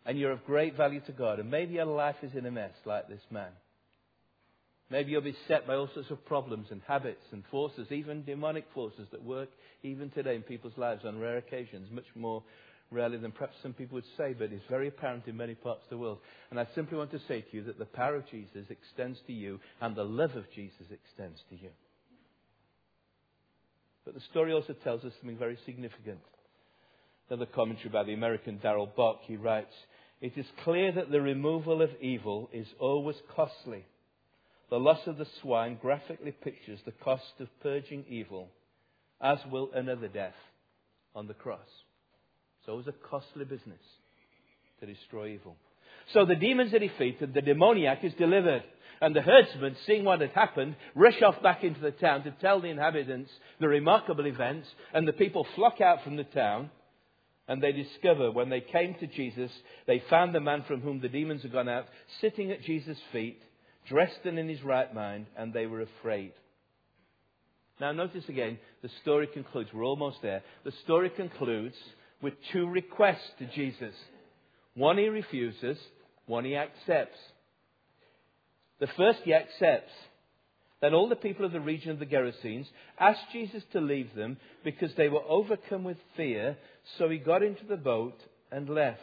And 0.06 0.20
you're 0.20 0.32
of 0.32 0.46
great 0.46 0.76
value 0.76 1.02
to 1.02 1.12
God. 1.12 1.40
And 1.40 1.50
maybe 1.50 1.76
your 1.76 1.86
life 1.86 2.16
is 2.22 2.36
in 2.36 2.46
a 2.46 2.52
mess 2.52 2.74
like 2.86 3.08
this 3.08 3.22
man. 3.32 3.52
Maybe 4.92 5.12
you're 5.12 5.22
beset 5.22 5.68
by 5.68 5.76
all 5.76 5.90
sorts 5.94 6.10
of 6.10 6.26
problems 6.26 6.68
and 6.72 6.82
habits 6.88 7.22
and 7.32 7.44
forces, 7.52 7.92
even 7.92 8.24
demonic 8.24 8.66
forces 8.74 9.08
that 9.12 9.24
work 9.24 9.50
even 9.84 10.10
today 10.10 10.36
in 10.36 10.42
people's 10.42 10.78
lives 10.78 11.06
on 11.06 11.20
rare 11.20 11.38
occasions, 11.38 11.90
much 11.92 12.08
more 12.16 12.44
rarely 12.92 13.18
than 13.18 13.32
perhaps 13.32 13.56
some 13.62 13.74
people 13.74 13.96
would 13.96 14.04
say, 14.18 14.34
but 14.34 14.52
it's 14.52 14.64
very 14.68 14.88
apparent 14.88 15.28
in 15.28 15.38
many 15.38 15.54
parts 15.54 15.82
of 15.84 15.90
the 15.92 15.98
world. 15.98 16.18
And 16.50 16.60
I 16.60 16.68
simply 16.74 16.98
want 16.98 17.12
to 17.12 17.20
say 17.28 17.42
to 17.42 17.58
you 17.58 17.64
that 17.66 17.78
the 17.78 17.86
power 17.86 18.16
of 18.16 18.28
Jesus 18.30 18.66
extends 18.70 19.20
to 19.28 19.34
you 19.34 19.60
and 19.80 19.96
the 19.96 20.04
love 20.04 20.36
of 20.36 20.46
Jesus 20.56 20.88
extends 20.92 21.40
to 21.50 21.56
you. 21.56 21.70
But 24.06 24.16
the 24.16 24.22
story 24.32 24.54
also 24.54 24.74
tells 24.84 25.04
us 25.04 25.14
something 25.20 25.38
very 25.38 25.58
significant. 25.68 26.20
Another 27.30 27.46
commentary 27.46 27.90
by 27.90 28.04
the 28.04 28.14
American 28.14 28.58
Darrell 28.58 28.90
Bock, 28.98 29.20
he 29.22 29.38
writes, 29.38 29.74
It 30.20 30.36
is 30.36 30.48
clear 30.64 30.92
that 30.94 31.12
the 31.12 31.22
removal 31.22 31.84
of 31.84 31.92
evil 32.02 32.50
is 32.52 32.66
always 32.80 33.18
costly. 33.36 33.86
The 34.70 34.80
loss 34.80 35.00
of 35.08 35.18
the 35.18 35.28
swine 35.42 35.78
graphically 35.82 36.32
pictures 36.32 36.80
the 36.86 36.92
cost 36.92 37.34
of 37.40 37.48
purging 37.62 38.06
evil, 38.08 38.50
as 39.20 39.40
will 39.52 39.72
another 39.74 40.08
death 40.08 40.36
on 41.16 41.28
the 41.28 41.34
cross. 41.34 41.60
So 42.66 42.74
it 42.74 42.78
was 42.78 42.88
a 42.88 43.10
costly 43.10 43.46
business 43.46 43.82
to 44.80 44.86
destroy 44.86 45.30
evil. 45.30 45.56
So 46.14 46.26
the 46.26 46.36
demons 46.36 46.74
are 46.74 46.80
defeated, 46.80 47.34
the 47.34 47.42
demoniac 47.42 48.04
is 48.04 48.14
delivered, 48.14 48.64
and 49.02 49.16
the 49.16 49.22
herdsmen, 49.22 49.76
seeing 49.86 50.04
what 50.04 50.22
had 50.22 50.32
happened, 50.32 50.76
rush 50.94 51.22
off 51.22 51.42
back 51.42 51.64
into 51.64 51.80
the 51.80 51.92
town 51.92 52.24
to 52.24 52.32
tell 52.32 52.62
the 52.62 52.68
inhabitants 52.68 53.32
the 53.60 53.68
remarkable 53.68 54.26
events, 54.26 54.68
and 54.94 55.08
the 55.08 55.14
people 55.14 55.48
flock 55.56 55.82
out 55.82 56.04
from 56.04 56.16
the 56.16 56.24
town. 56.26 56.70
And 57.48 57.64
they 57.64 57.72
discover 57.72 58.32
when 58.32 58.50
they 58.50 58.62
came 58.62 58.94
to 58.96 59.08
Jesus, 59.08 59.50
they 59.88 60.04
found 60.10 60.36
the 60.36 60.40
man 60.40 60.64
from 60.68 60.82
whom 60.82 61.00
the 61.00 61.10
demons 61.10 61.42
had 61.42 61.52
gone 61.52 61.70
out 61.70 61.88
sitting 62.22 62.52
at 62.52 62.62
Jesus' 62.62 63.00
feet, 63.12 63.42
dressed 63.90 64.20
and 64.26 64.40
in 64.40 64.48
his 64.48 64.64
right 64.64 64.94
mind, 64.94 65.26
and 65.36 65.52
they 65.52 65.66
were 65.66 65.82
afraid. 65.82 66.32
Now, 67.80 67.92
notice 67.92 68.24
again, 68.28 68.60
the 68.82 68.90
story 69.02 69.28
concludes. 69.28 69.70
We're 69.74 69.84
almost 69.84 70.18
there. 70.22 70.44
The 70.64 70.74
story 70.84 71.10
concludes 71.10 71.76
with 72.22 72.34
two 72.52 72.68
requests 72.68 73.32
to 73.40 73.46
Jesus. 73.48 73.94
One 74.76 74.98
he 74.98 75.08
refuses, 75.08 75.78
one 76.26 76.46
he 76.46 76.56
accepts. 76.56 77.18
The 78.80 78.88
first 78.98 79.20
he 79.24 79.34
accepts. 79.34 79.92
Then 80.82 80.94
all 80.94 81.10
the 81.10 81.16
people 81.16 81.46
of 81.46 81.52
the 81.52 81.60
region 81.60 81.92
of 81.92 82.00
the 82.00 82.06
Gerasenes 82.06 82.66
asked 82.98 83.32
Jesus 83.34 83.64
to 83.74 83.82
leave 83.82 84.14
them 84.16 84.38
because 84.64 84.92
they 84.96 85.10
were 85.10 85.24
overcome 85.28 85.84
with 85.84 85.98
fear, 86.16 86.58
so 86.98 87.10
he 87.10 87.18
got 87.18 87.44
into 87.44 87.66
the 87.66 87.78
boat 87.78 88.18
and 88.52 88.70
left. 88.70 89.02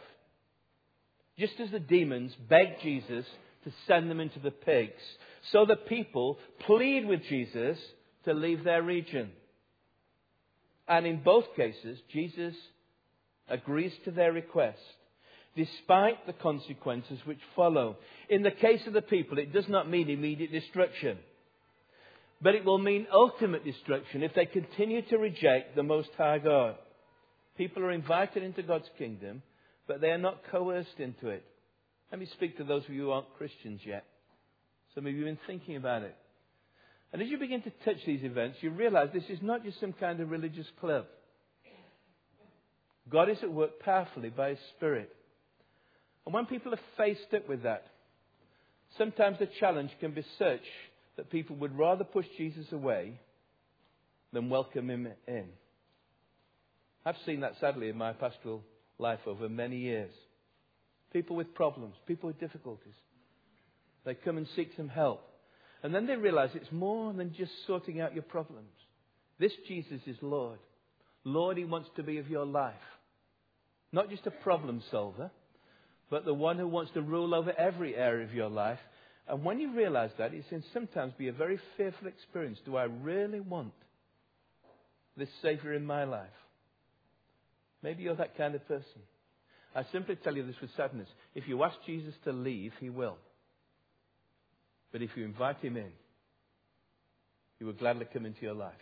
Just 1.38 1.60
as 1.60 1.70
the 1.70 1.80
demons 1.80 2.34
begged 2.48 2.80
Jesus 2.82 3.26
to 3.66 3.72
send 3.88 4.08
them 4.08 4.20
into 4.20 4.38
the 4.38 4.52
pigs, 4.52 5.02
so 5.50 5.66
the 5.66 5.76
people 5.76 6.38
plead 6.66 7.04
with 7.04 7.20
Jesus 7.28 7.76
to 8.24 8.32
leave 8.32 8.62
their 8.62 8.82
region. 8.82 9.30
And 10.88 11.04
in 11.04 11.22
both 11.22 11.44
cases, 11.56 11.98
Jesus 12.12 12.54
agrees 13.48 13.92
to 14.04 14.12
their 14.12 14.32
request, 14.32 14.78
despite 15.56 16.26
the 16.26 16.32
consequences 16.32 17.18
which 17.24 17.40
follow. 17.56 17.96
In 18.28 18.44
the 18.44 18.52
case 18.52 18.86
of 18.86 18.92
the 18.92 19.02
people, 19.02 19.38
it 19.38 19.52
does 19.52 19.68
not 19.68 19.90
mean 19.90 20.10
immediate 20.10 20.52
destruction, 20.52 21.18
but 22.40 22.54
it 22.54 22.64
will 22.64 22.78
mean 22.78 23.08
ultimate 23.12 23.64
destruction 23.64 24.22
if 24.22 24.32
they 24.34 24.46
continue 24.46 25.02
to 25.02 25.18
reject 25.18 25.74
the 25.74 25.82
Most 25.82 26.10
High 26.16 26.38
God. 26.38 26.76
People 27.58 27.82
are 27.82 27.92
invited 27.92 28.44
into 28.44 28.62
God's 28.62 28.88
kingdom, 28.96 29.42
but 29.88 30.00
they 30.00 30.10
are 30.10 30.18
not 30.18 30.42
coerced 30.52 30.98
into 30.98 31.30
it. 31.30 31.44
Let 32.10 32.20
me 32.20 32.26
speak 32.34 32.56
to 32.58 32.64
those 32.64 32.84
of 32.84 32.90
you 32.90 33.02
who 33.02 33.10
aren't 33.10 33.34
Christians 33.36 33.80
yet. 33.84 34.04
Some 34.94 35.06
of 35.06 35.12
you 35.12 35.26
have 35.26 35.36
been 35.36 35.46
thinking 35.46 35.76
about 35.76 36.02
it. 36.02 36.16
And 37.12 37.22
as 37.22 37.28
you 37.28 37.38
begin 37.38 37.62
to 37.62 37.70
touch 37.84 38.04
these 38.06 38.24
events, 38.24 38.58
you 38.60 38.70
realize 38.70 39.08
this 39.12 39.24
is 39.28 39.38
not 39.42 39.64
just 39.64 39.80
some 39.80 39.92
kind 39.92 40.20
of 40.20 40.30
religious 40.30 40.66
club. 40.80 41.06
God 43.08 43.28
is 43.28 43.38
at 43.42 43.52
work 43.52 43.80
powerfully 43.80 44.30
by 44.30 44.50
His 44.50 44.58
Spirit. 44.76 45.14
And 46.24 46.34
when 46.34 46.46
people 46.46 46.74
are 46.74 46.80
faced 46.96 47.32
up 47.34 47.48
with 47.48 47.62
that, 47.62 47.86
sometimes 48.98 49.38
the 49.38 49.48
challenge 49.60 49.90
can 50.00 50.12
be 50.12 50.24
such 50.38 50.62
that 51.16 51.30
people 51.30 51.56
would 51.56 51.76
rather 51.78 52.04
push 52.04 52.26
Jesus 52.36 52.66
away 52.72 53.20
than 54.32 54.50
welcome 54.50 54.90
Him 54.90 55.08
in. 55.28 55.48
I've 57.04 57.16
seen 57.24 57.40
that 57.40 57.54
sadly 57.60 57.88
in 57.88 57.96
my 57.96 58.12
pastoral 58.12 58.62
life 58.98 59.20
over 59.26 59.48
many 59.48 59.76
years. 59.76 60.12
People 61.16 61.36
with 61.36 61.54
problems, 61.54 61.94
people 62.06 62.26
with 62.26 62.38
difficulties. 62.38 62.92
They 64.04 64.12
come 64.12 64.36
and 64.36 64.46
seek 64.54 64.72
some 64.76 64.90
help. 64.90 65.22
And 65.82 65.94
then 65.94 66.06
they 66.06 66.14
realize 66.14 66.50
it's 66.52 66.70
more 66.70 67.10
than 67.14 67.32
just 67.32 67.52
sorting 67.66 68.02
out 68.02 68.12
your 68.12 68.22
problems. 68.22 68.68
This 69.38 69.52
Jesus 69.66 70.02
is 70.06 70.18
Lord. 70.20 70.58
Lord, 71.24 71.56
He 71.56 71.64
wants 71.64 71.88
to 71.96 72.02
be 72.02 72.18
of 72.18 72.28
your 72.28 72.44
life. 72.44 72.74
Not 73.92 74.10
just 74.10 74.26
a 74.26 74.30
problem 74.30 74.82
solver, 74.90 75.30
but 76.10 76.26
the 76.26 76.34
one 76.34 76.58
who 76.58 76.68
wants 76.68 76.92
to 76.92 77.00
rule 77.00 77.34
over 77.34 77.50
every 77.50 77.96
area 77.96 78.26
of 78.26 78.34
your 78.34 78.50
life. 78.50 78.78
And 79.26 79.42
when 79.42 79.58
you 79.58 79.74
realize 79.74 80.10
that, 80.18 80.34
it 80.34 80.46
can 80.50 80.62
sometimes 80.74 81.14
be 81.16 81.28
a 81.28 81.32
very 81.32 81.58
fearful 81.78 82.08
experience. 82.08 82.58
Do 82.66 82.76
I 82.76 82.84
really 82.84 83.40
want 83.40 83.72
this 85.16 85.30
Savior 85.40 85.72
in 85.72 85.86
my 85.86 86.04
life? 86.04 86.28
Maybe 87.82 88.02
you're 88.02 88.16
that 88.16 88.36
kind 88.36 88.54
of 88.54 88.68
person. 88.68 89.00
I 89.76 89.84
simply 89.92 90.16
tell 90.16 90.34
you 90.34 90.46
this 90.46 90.56
with 90.62 90.70
sadness. 90.74 91.08
If 91.34 91.46
you 91.46 91.62
ask 91.62 91.76
Jesus 91.84 92.14
to 92.24 92.32
leave, 92.32 92.72
He 92.80 92.88
will. 92.88 93.18
But 94.90 95.02
if 95.02 95.10
you 95.14 95.24
invite 95.24 95.58
Him 95.60 95.76
in, 95.76 95.92
He 97.58 97.64
will 97.64 97.74
gladly 97.74 98.06
come 98.10 98.24
into 98.24 98.40
your 98.40 98.54
life 98.54 98.72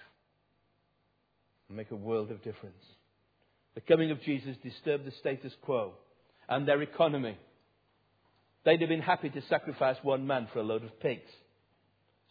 and 1.69 1.77
make 1.77 1.91
a 1.91 1.97
world 1.97 2.31
of 2.31 2.45
difference. 2.45 2.85
The 3.75 3.81
coming 3.81 4.13
of 4.13 4.23
Jesus 4.23 4.57
disturbed 4.63 5.05
the 5.05 5.11
status 5.19 5.53
quo 5.63 5.95
and 6.49 6.69
their 6.69 6.81
economy. 6.81 7.37
They'd 8.65 8.81
have 8.81 8.89
been 8.89 9.03
happy 9.03 9.31
to 9.31 9.43
sacrifice 9.49 9.97
one 10.03 10.29
man 10.29 10.47
for 10.53 10.61
a 10.61 10.65
load 10.65 10.85
of 10.85 11.01
pigs. 11.01 11.31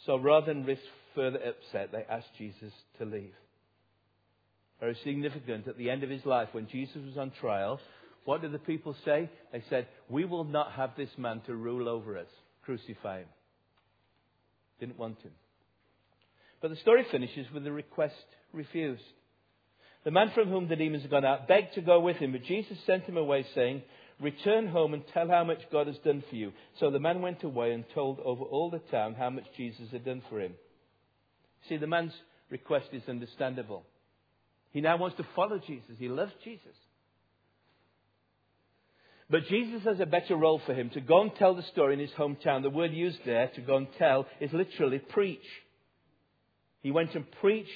So 0.05 0.17
rather 0.17 0.53
than 0.53 0.65
risk 0.65 0.81
further 1.15 1.39
upset, 1.39 1.91
they 1.91 2.05
asked 2.09 2.29
Jesus 2.37 2.71
to 2.97 3.05
leave. 3.05 3.33
Very 4.79 4.97
significant 5.03 5.67
at 5.67 5.77
the 5.77 5.89
end 5.89 6.03
of 6.03 6.09
his 6.09 6.25
life, 6.25 6.49
when 6.53 6.67
Jesus 6.67 6.97
was 7.05 7.17
on 7.17 7.31
trial, 7.41 7.79
what 8.25 8.41
did 8.41 8.51
the 8.51 8.59
people 8.59 8.95
say? 9.05 9.29
They 9.51 9.63
said, 9.69 9.87
We 10.09 10.25
will 10.25 10.43
not 10.43 10.73
have 10.73 10.91
this 10.95 11.09
man 11.17 11.41
to 11.47 11.55
rule 11.55 11.89
over 11.89 12.17
us. 12.17 12.27
Crucify 12.63 13.19
him. 13.19 13.27
Didn't 14.79 14.99
want 14.99 15.19
him. 15.21 15.31
But 16.61 16.69
the 16.69 16.77
story 16.77 17.05
finishes 17.11 17.47
with 17.53 17.63
the 17.63 17.71
request 17.71 18.15
refused. 18.53 19.03
The 20.05 20.11
man 20.11 20.31
from 20.33 20.49
whom 20.49 20.67
the 20.67 20.75
demons 20.75 21.03
had 21.03 21.11
gone 21.11 21.25
out 21.25 21.47
begged 21.47 21.75
to 21.75 21.81
go 21.81 21.99
with 21.99 22.17
him, 22.17 22.31
but 22.31 22.43
Jesus 22.43 22.77
sent 22.85 23.03
him 23.03 23.17
away, 23.17 23.45
saying, 23.53 23.83
Return 24.19 24.67
home 24.67 24.93
and 24.93 25.03
tell 25.13 25.27
how 25.27 25.43
much 25.43 25.59
God 25.71 25.87
has 25.87 25.97
done 26.05 26.23
for 26.29 26.35
you. 26.35 26.53
So 26.79 26.91
the 26.91 26.99
man 26.99 27.21
went 27.21 27.43
away 27.43 27.73
and 27.73 27.83
told 27.93 28.19
over 28.19 28.43
all 28.43 28.69
the 28.69 28.79
town 28.79 29.15
how 29.15 29.29
much 29.29 29.45
Jesus 29.57 29.89
had 29.91 30.05
done 30.05 30.21
for 30.29 30.39
him. 30.39 30.53
See, 31.67 31.77
the 31.77 31.87
man's 31.87 32.13
request 32.49 32.87
is 32.93 33.03
understandable. 33.09 33.83
He 34.71 34.81
now 34.81 34.97
wants 34.97 35.17
to 35.17 35.27
follow 35.35 35.59
Jesus. 35.59 35.95
He 35.97 36.09
loves 36.09 36.31
Jesus. 36.43 36.75
But 39.29 39.47
Jesus 39.47 39.83
has 39.83 39.99
a 39.99 40.05
better 40.05 40.35
role 40.35 40.61
for 40.65 40.73
him 40.73 40.89
to 40.91 41.01
go 41.01 41.21
and 41.21 41.33
tell 41.35 41.55
the 41.55 41.63
story 41.63 41.93
in 41.93 41.99
his 41.99 42.11
hometown. 42.11 42.61
The 42.61 42.69
word 42.69 42.93
used 42.93 43.19
there, 43.25 43.49
to 43.55 43.61
go 43.61 43.77
and 43.77 43.87
tell, 43.97 44.27
is 44.39 44.51
literally 44.53 44.99
preach. 44.99 45.45
He 46.81 46.91
went 46.91 47.15
and 47.15 47.25
preached 47.39 47.71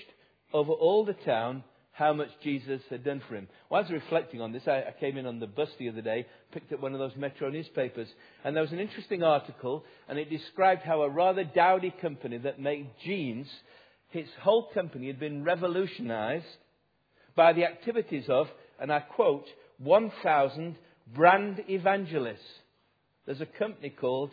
over 0.54 0.72
all 0.72 1.06
the 1.06 1.14
town 1.14 1.64
how 1.98 2.14
much 2.14 2.30
Jesus 2.44 2.82
had 2.92 3.04
done 3.04 3.24
for 3.28 3.36
him. 3.36 3.48
While 3.70 3.80
I 3.80 3.84
was 3.84 3.92
reflecting 3.92 4.40
on 4.40 4.52
this, 4.52 4.68
I, 4.68 4.84
I, 4.84 4.94
came 5.00 5.18
in 5.18 5.26
on 5.26 5.40
the 5.40 5.48
bus 5.48 5.70
the 5.80 5.90
other 5.90 6.02
day, 6.02 6.28
picked 6.52 6.72
up 6.72 6.80
one 6.80 6.94
of 6.94 7.00
those 7.00 7.16
Metro 7.16 7.50
newspapers, 7.50 8.08
and 8.44 8.56
there 8.56 8.62
was 8.62 8.72
an 8.72 8.80
interesting 8.80 9.24
article, 9.24 9.84
and 10.08 10.20
it 10.20 10.30
described 10.30 10.84
how 10.84 11.02
a 11.02 11.10
rather 11.10 11.44
dowdy 11.44 11.92
company 12.00 12.38
that 12.38 12.60
made 12.60 12.88
jeans, 13.04 13.48
its 14.14 14.30
whole 14.42 14.70
company 14.76 15.08
had 15.08 15.20
been 15.20 15.44
revolutionized 15.44 16.46
by 17.36 17.54
the 17.54 17.66
activities 17.66 18.26
of, 18.30 18.48
and 18.80 18.92
I 18.92 19.00
quote, 19.00 19.48
1,000 19.80 20.76
brand 21.14 21.64
evangelists. 21.70 22.40
There's 23.26 23.42
a 23.42 23.46
company 23.46 23.90
called 23.90 24.32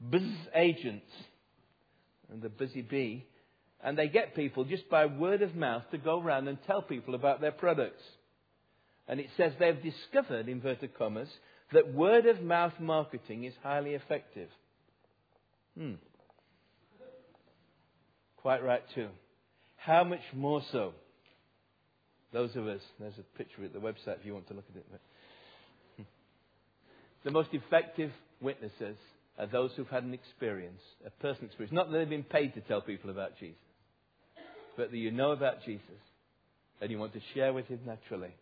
Buzz 0.00 0.22
Agents, 0.54 1.06
and 2.32 2.40
the 2.40 2.48
busy 2.48 2.82
bee 2.82 3.26
and 3.82 3.96
they 3.96 4.08
get 4.08 4.34
people 4.34 4.64
just 4.64 4.88
by 4.90 5.06
word 5.06 5.42
of 5.42 5.54
mouth 5.54 5.82
to 5.90 5.98
go 5.98 6.20
around 6.20 6.48
and 6.48 6.58
tell 6.66 6.82
people 6.82 7.14
about 7.14 7.40
their 7.40 7.52
products. 7.52 8.02
And 9.08 9.18
it 9.18 9.28
says 9.36 9.52
they've 9.58 9.82
discovered, 9.82 10.48
inverted 10.48 10.96
commas, 10.96 11.28
that 11.72 11.92
word 11.92 12.26
of 12.26 12.42
mouth 12.42 12.74
marketing 12.78 13.44
is 13.44 13.54
highly 13.62 13.94
effective. 13.94 14.48
Hmm. 15.78 15.94
Quite 18.36 18.62
right, 18.62 18.82
too. 18.94 19.08
How 19.76 20.04
much 20.04 20.20
more 20.34 20.62
so? 20.72 20.92
Those 22.32 22.54
of 22.56 22.68
us, 22.68 22.80
there's 22.98 23.18
a 23.18 23.38
picture 23.38 23.64
at 23.64 23.72
the 23.72 23.80
website 23.80 24.20
if 24.20 24.26
you 24.26 24.34
want 24.34 24.48
to 24.48 24.54
look 24.54 24.64
at 24.70 24.76
it. 24.76 24.86
The 27.24 27.30
most 27.30 27.50
effective 27.52 28.10
witnesses 28.40 28.96
are 29.38 29.46
those 29.46 29.70
who've 29.76 29.88
had 29.88 30.04
an 30.04 30.14
experience, 30.14 30.80
a 31.06 31.10
personal 31.10 31.46
experience. 31.46 31.72
Not 31.72 31.90
that 31.90 31.98
they've 31.98 32.08
been 32.08 32.22
paid 32.24 32.54
to 32.54 32.60
tell 32.62 32.80
people 32.80 33.10
about 33.10 33.38
Jesus 33.38 33.58
but 34.80 34.90
that 34.90 34.96
you 34.96 35.10
know 35.10 35.32
about 35.32 35.62
Jesus 35.64 35.82
and 36.80 36.90
you 36.90 36.98
want 36.98 37.12
to 37.12 37.20
share 37.34 37.52
with 37.52 37.66
him 37.66 37.80
naturally. 37.84 38.34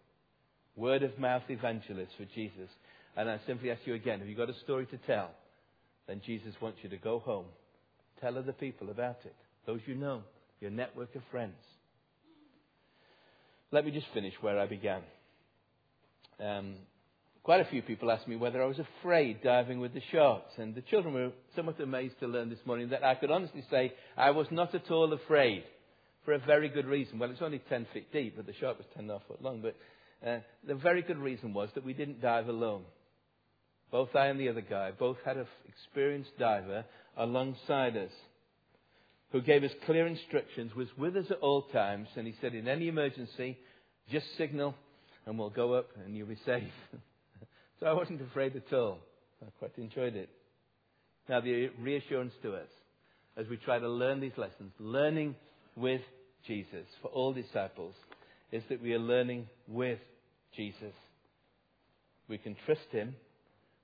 Word 0.76 1.02
of 1.02 1.18
mouth 1.18 1.42
evangelists 1.48 2.14
for 2.16 2.26
Jesus. 2.32 2.70
And 3.16 3.28
I 3.28 3.40
simply 3.44 3.72
ask 3.72 3.80
you 3.84 3.94
again, 3.94 4.20
have 4.20 4.28
you 4.28 4.36
got 4.36 4.48
a 4.48 4.58
story 4.62 4.86
to 4.86 4.98
tell? 4.98 5.30
Then 6.06 6.20
Jesus 6.24 6.54
wants 6.62 6.78
you 6.82 6.90
to 6.90 6.96
go 6.96 7.18
home, 7.18 7.46
tell 8.20 8.38
other 8.38 8.52
people 8.52 8.90
about 8.90 9.18
it, 9.24 9.34
those 9.66 9.80
you 9.86 9.96
know, 9.96 10.22
your 10.60 10.70
network 10.70 11.14
of 11.16 11.22
friends. 11.32 11.56
Let 13.72 13.84
me 13.84 13.90
just 13.90 14.06
finish 14.14 14.34
where 14.40 14.60
I 14.60 14.66
began. 14.66 15.02
Um, 16.38 16.76
quite 17.48 17.62
a 17.62 17.70
few 17.70 17.80
people 17.80 18.10
asked 18.10 18.28
me 18.28 18.36
whether 18.36 18.62
I 18.62 18.66
was 18.66 18.78
afraid 18.78 19.42
diving 19.42 19.80
with 19.80 19.94
the 19.94 20.02
sharks, 20.12 20.52
and 20.58 20.74
the 20.74 20.82
children 20.82 21.14
were 21.14 21.30
somewhat 21.56 21.80
amazed 21.80 22.20
to 22.20 22.26
learn 22.26 22.50
this 22.50 22.58
morning 22.66 22.90
that 22.90 23.02
I 23.02 23.14
could 23.14 23.30
honestly 23.30 23.64
say 23.70 23.94
I 24.18 24.32
was 24.32 24.46
not 24.50 24.74
at 24.74 24.90
all 24.90 25.14
afraid 25.14 25.64
for 26.26 26.34
a 26.34 26.38
very 26.40 26.68
good 26.68 26.84
reason. 26.84 27.18
Well, 27.18 27.30
it's 27.30 27.40
only 27.40 27.62
10 27.70 27.86
feet 27.94 28.12
deep, 28.12 28.36
but 28.36 28.44
the 28.44 28.52
shark 28.52 28.76
was 28.76 28.86
10 28.92 29.04
and 29.04 29.10
a 29.10 29.14
half 29.14 29.26
foot 29.26 29.40
long. 29.40 29.62
But 29.62 29.76
uh, 30.28 30.40
the 30.66 30.74
very 30.74 31.00
good 31.00 31.16
reason 31.16 31.54
was 31.54 31.70
that 31.74 31.86
we 31.86 31.94
didn't 31.94 32.20
dive 32.20 32.48
alone. 32.48 32.82
Both 33.90 34.14
I 34.14 34.26
and 34.26 34.38
the 34.38 34.50
other 34.50 34.60
guy 34.60 34.90
both 34.90 35.16
had 35.24 35.38
an 35.38 35.46
experienced 35.66 36.38
diver 36.38 36.84
alongside 37.16 37.96
us 37.96 38.12
who 39.32 39.40
gave 39.40 39.64
us 39.64 39.72
clear 39.86 40.06
instructions, 40.06 40.74
was 40.74 40.88
with 40.98 41.16
us 41.16 41.30
at 41.30 41.38
all 41.38 41.62
times, 41.62 42.08
and 42.14 42.26
he 42.26 42.34
said, 42.42 42.54
in 42.54 42.68
any 42.68 42.88
emergency, 42.88 43.56
just 44.12 44.26
signal, 44.36 44.74
and 45.24 45.38
we'll 45.38 45.48
go 45.48 45.72
up 45.72 45.88
and 46.04 46.14
you'll 46.14 46.28
be 46.28 46.36
safe. 46.44 46.64
so 47.80 47.86
I 47.86 47.92
wasn't 47.92 48.20
afraid 48.22 48.56
at 48.56 48.72
all. 48.72 48.98
I 49.42 49.50
quite 49.58 49.76
enjoyed 49.78 50.16
it. 50.16 50.28
Now, 51.28 51.40
the 51.40 51.70
reassurance 51.80 52.32
to 52.42 52.54
us 52.54 52.68
as 53.36 53.46
we 53.48 53.56
try 53.56 53.78
to 53.78 53.88
learn 53.88 54.20
these 54.20 54.36
lessons, 54.36 54.72
learning 54.80 55.36
with 55.76 56.00
Jesus 56.46 56.86
for 57.00 57.08
all 57.08 57.32
disciples, 57.32 57.94
is 58.50 58.62
that 58.68 58.82
we 58.82 58.94
are 58.94 58.98
learning 58.98 59.46
with 59.68 59.98
Jesus. 60.56 60.94
We 62.28 62.38
can 62.38 62.56
trust 62.66 62.90
Him, 62.90 63.14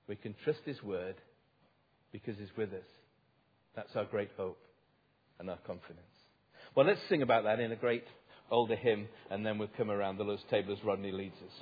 we 0.07 0.15
can 0.15 0.35
trust 0.43 0.59
His 0.65 0.81
Word 0.83 1.15
because 2.11 2.35
He's 2.37 2.55
with 2.57 2.73
us. 2.73 2.87
That's 3.75 3.95
our 3.95 4.05
great 4.05 4.31
hope 4.37 4.59
and 5.39 5.49
our 5.49 5.59
confidence. 5.65 5.99
Well, 6.75 6.85
let's 6.85 6.99
sing 7.09 7.21
about 7.21 7.43
that 7.45 7.59
in 7.59 7.71
a 7.71 7.75
great 7.75 8.05
older 8.51 8.75
hymn, 8.75 9.07
and 9.29 9.45
then 9.45 9.57
we'll 9.57 9.69
come 9.77 9.89
around 9.89 10.17
the 10.17 10.23
Lord's 10.23 10.43
table 10.49 10.73
as 10.73 10.83
Rodney 10.83 11.11
leads 11.11 11.35
us. 11.35 11.61